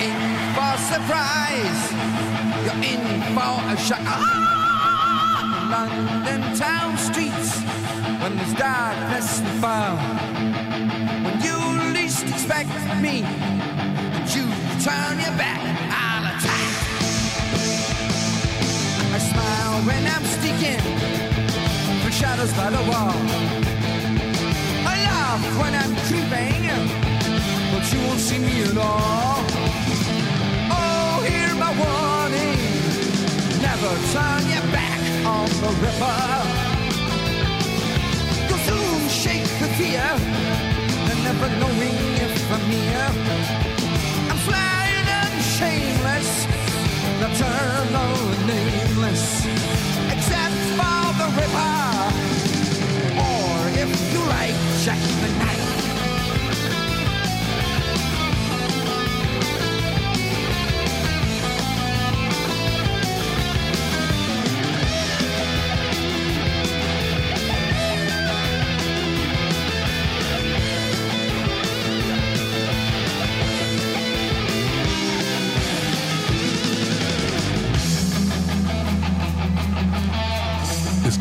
in 0.00 0.16
for 0.56 0.76
surprise. 0.90 1.92
You're 2.64 2.82
in 2.82 3.22
for 3.32 3.62
a 3.70 3.76
shock. 3.76 4.00
Ah! 4.02 4.50
London 5.70 6.42
town 6.56 6.98
streets 6.98 7.60
when 8.20 8.36
there's 8.36 8.54
darkness 8.54 9.38
and 9.38 9.60
fire. 9.60 9.94
When 11.22 11.40
you 11.40 11.92
least 11.94 12.24
expect 12.24 12.70
me, 13.00 13.24
turn 14.80 15.20
your 15.20 15.36
back, 15.36 15.60
I'll 15.92 16.24
attack. 16.32 16.72
I 19.12 19.18
smile 19.18 19.76
when 19.84 20.06
I'm 20.06 20.24
sneaking 20.24 20.80
through 22.00 22.12
shadows 22.12 22.52
by 22.54 22.70
the 22.70 22.82
wall. 22.88 23.12
I 24.88 24.94
laugh 25.04 25.44
when 25.60 25.74
I'm 25.74 25.92
creeping, 26.08 26.64
but 27.72 27.84
you 27.92 28.00
won't 28.06 28.20
see 28.20 28.38
me 28.38 28.62
at 28.62 28.78
all. 28.78 29.44
Oh, 30.72 31.26
hear 31.28 31.52
my 31.60 31.72
warning. 31.76 32.56
Never 33.60 33.92
turn 34.14 34.42
your 34.48 34.64
back 34.72 35.00
on 35.26 35.48
the 35.60 35.70
ripper. 35.84 36.40
You'll 38.48 38.64
soon 38.64 39.08
shake 39.10 39.50
the 39.60 39.68
fear, 39.76 40.08
and 41.10 41.18
never 41.22 41.48
knowing 41.60 41.98
if 42.24 42.50
I'm 42.50 42.70
near. 42.70 43.59
Nocturnal 47.40 48.32
and 48.32 48.46
nameless, 48.46 49.46
except 50.12 50.60
for 50.76 51.02
the 51.20 51.26
ripper. 51.36 51.80
Or 53.16 53.68
if 53.82 54.12
you 54.12 54.20
like, 54.28 54.56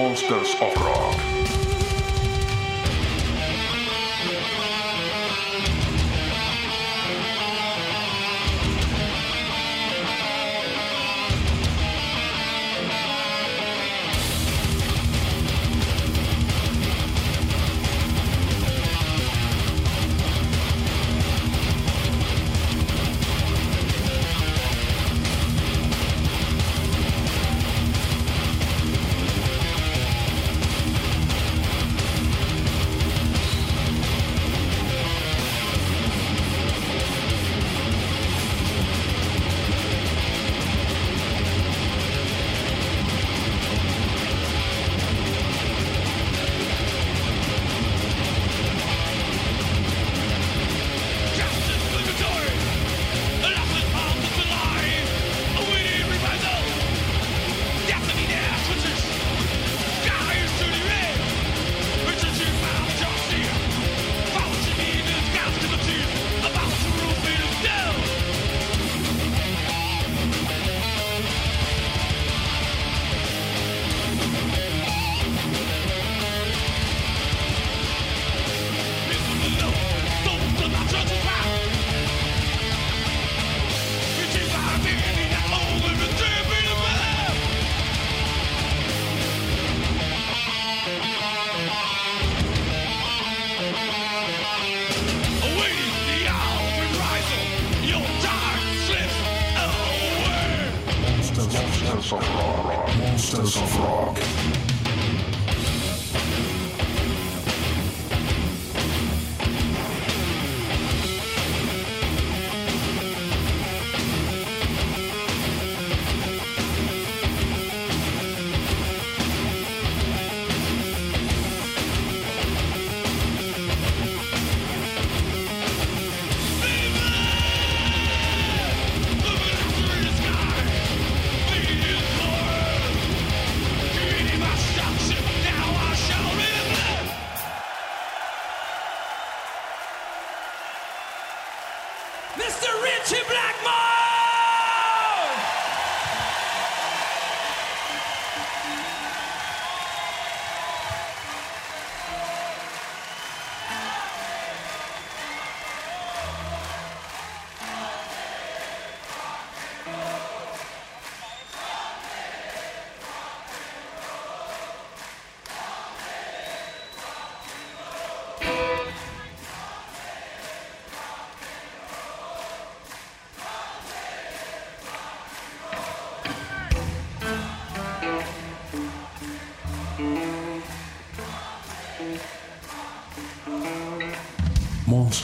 Monsters 0.00 0.54
of 0.62 0.74
Rock. 0.76 1.09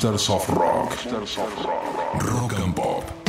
Monsters 0.07 0.29
of 0.29 0.49
Rock. 0.51 1.05
Rock 2.23 2.59
and 2.61 2.77
Pop. 2.77 3.26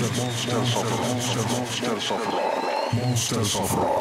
monsters 0.00 0.76
of 0.76 0.90
rock. 0.90 1.00
Monsters 1.50 2.10
of 2.10 2.26
rock. 2.26 2.94
Monsters 2.94 3.56
of 3.56 3.74
rock. 3.74 3.99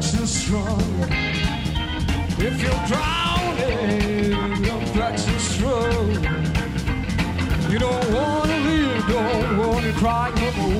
flexing 0.00 0.26
strong. 0.26 0.80
If 2.38 2.62
you're 2.62 2.86
drowning, 2.86 4.32
you're 4.64 4.86
flexing 4.94 5.38
strong. 5.38 6.08
You 7.70 7.78
don't 7.78 8.10
wanna 8.10 8.58
live, 8.60 9.06
don't 9.08 9.58
wanna 9.58 9.92
cry 9.92 10.32
no 10.36 10.52
more. 10.52 10.79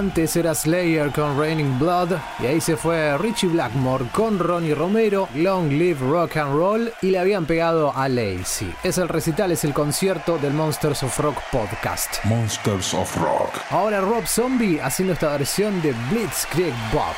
Antes 0.00 0.34
era 0.34 0.54
Slayer 0.54 1.12
con 1.12 1.38
Raining 1.38 1.78
Blood 1.78 2.12
y 2.38 2.46
ahí 2.46 2.58
se 2.58 2.78
fue 2.78 3.18
Richie 3.18 3.48
Blackmore 3.48 4.06
con 4.12 4.38
Ronnie 4.38 4.74
Romero, 4.74 5.28
Long 5.34 5.68
Live 5.68 6.00
Rock 6.00 6.38
and 6.38 6.54
Roll 6.54 6.90
y 7.02 7.10
le 7.10 7.18
habían 7.18 7.44
pegado 7.44 7.94
a 7.94 8.08
Lacey. 8.08 8.74
Es 8.82 8.96
el 8.96 9.10
recital, 9.10 9.52
es 9.52 9.62
el 9.64 9.74
concierto 9.74 10.38
del 10.38 10.54
Monsters 10.54 11.02
of 11.02 11.18
Rock 11.18 11.36
podcast. 11.52 12.24
Monsters 12.24 12.94
of 12.94 13.14
Rock. 13.18 13.50
Ahora 13.68 14.00
Rob 14.00 14.26
Zombie 14.26 14.80
haciendo 14.80 15.12
esta 15.12 15.32
versión 15.32 15.82
de 15.82 15.92
Blitzkrieg 16.08 16.72
Bop. 16.94 17.16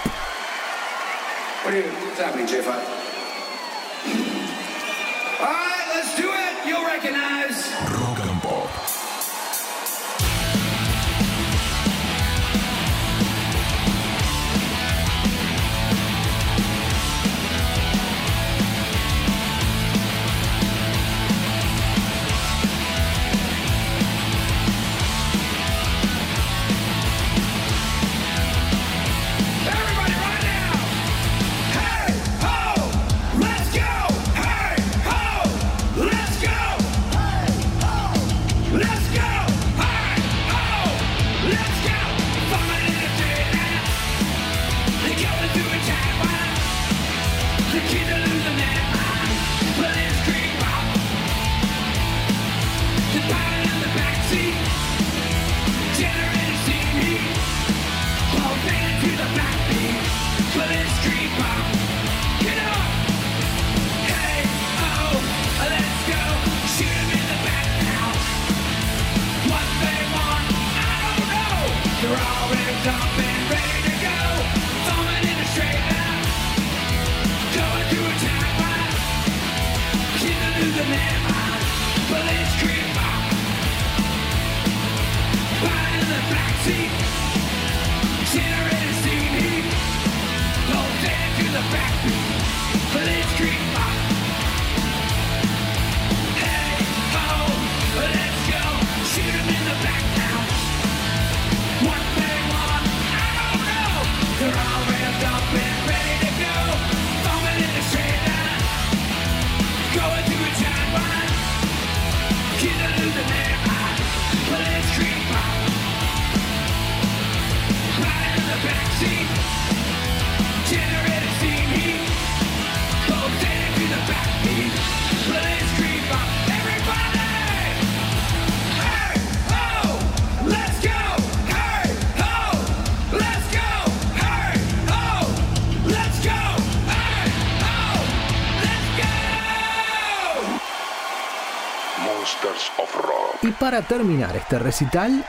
Para 143.62 143.80
terminar 143.80 144.34
este 144.34 144.58
recital, 144.58 145.24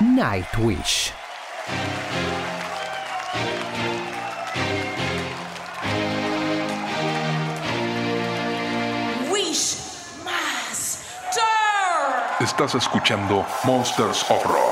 Nightwish. 0.00 1.12
Wish 9.30 9.76
Master. 10.24 11.44
Estás 12.40 12.74
escuchando 12.76 13.44
Monsters 13.64 14.24
of 14.30 14.46
Rock. 14.46 14.71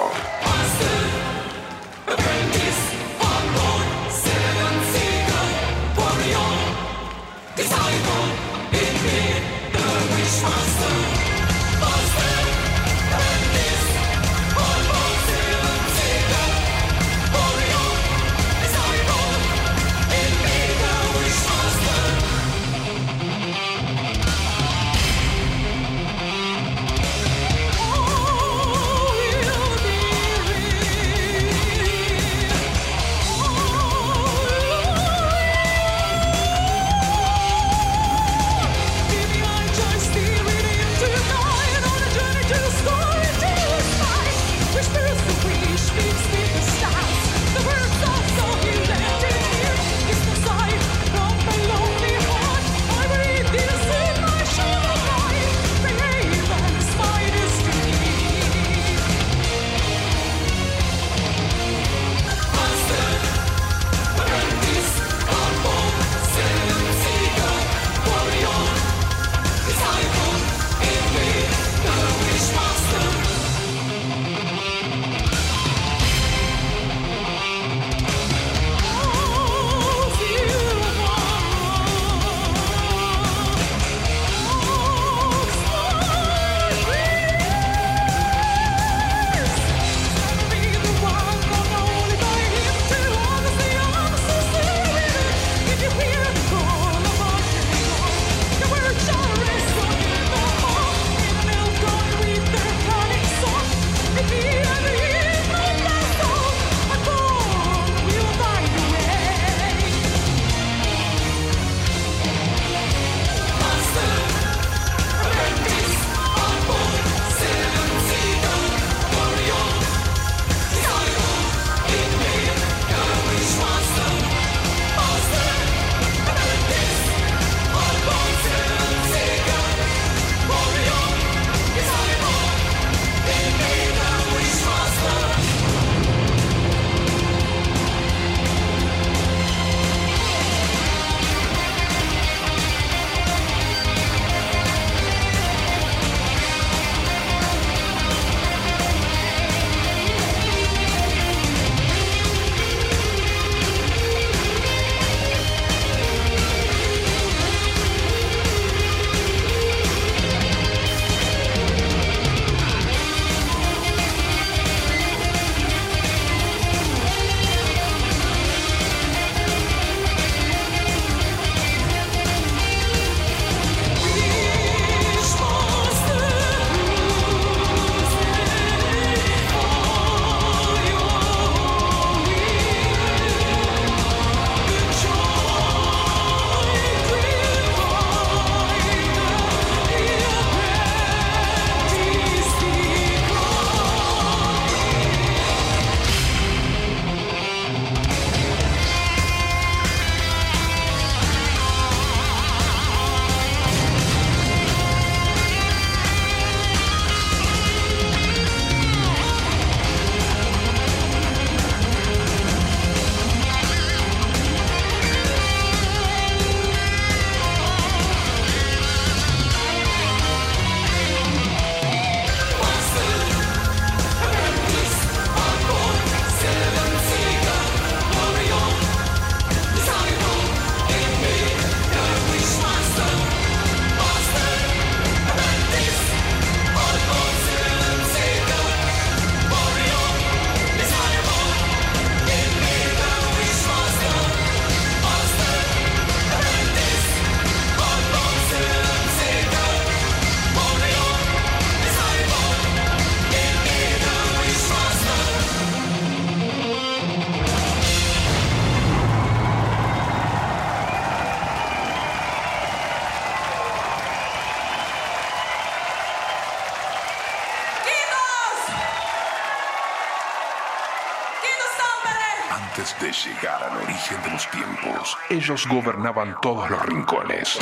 Ellos 275.31 275.67
gobernaban 275.69 276.35
todos 276.43 276.69
los 276.69 276.85
rincones. 276.87 277.57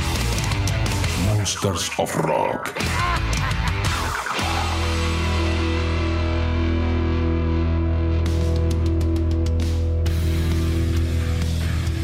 Monsters 1.27 1.91
of 1.99 2.17
Rock. 2.17 2.73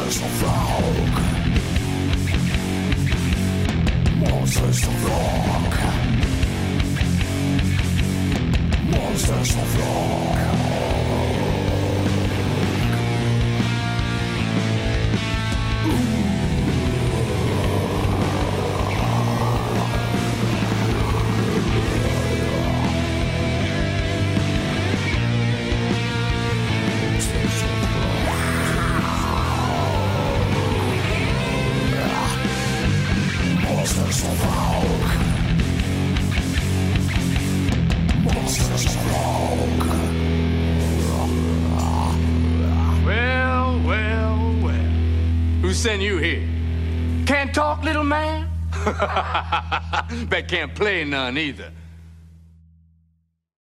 Monsters 0.09 0.25
of 4.87 5.05
Rock. 5.05 5.75
Monsters 8.89 9.55
of 9.55 9.79
Rock. 9.79 10.88
that 50.29 50.45
can't 50.47 50.73
play 50.73 51.03
none 51.03 51.37
either. 51.37 51.71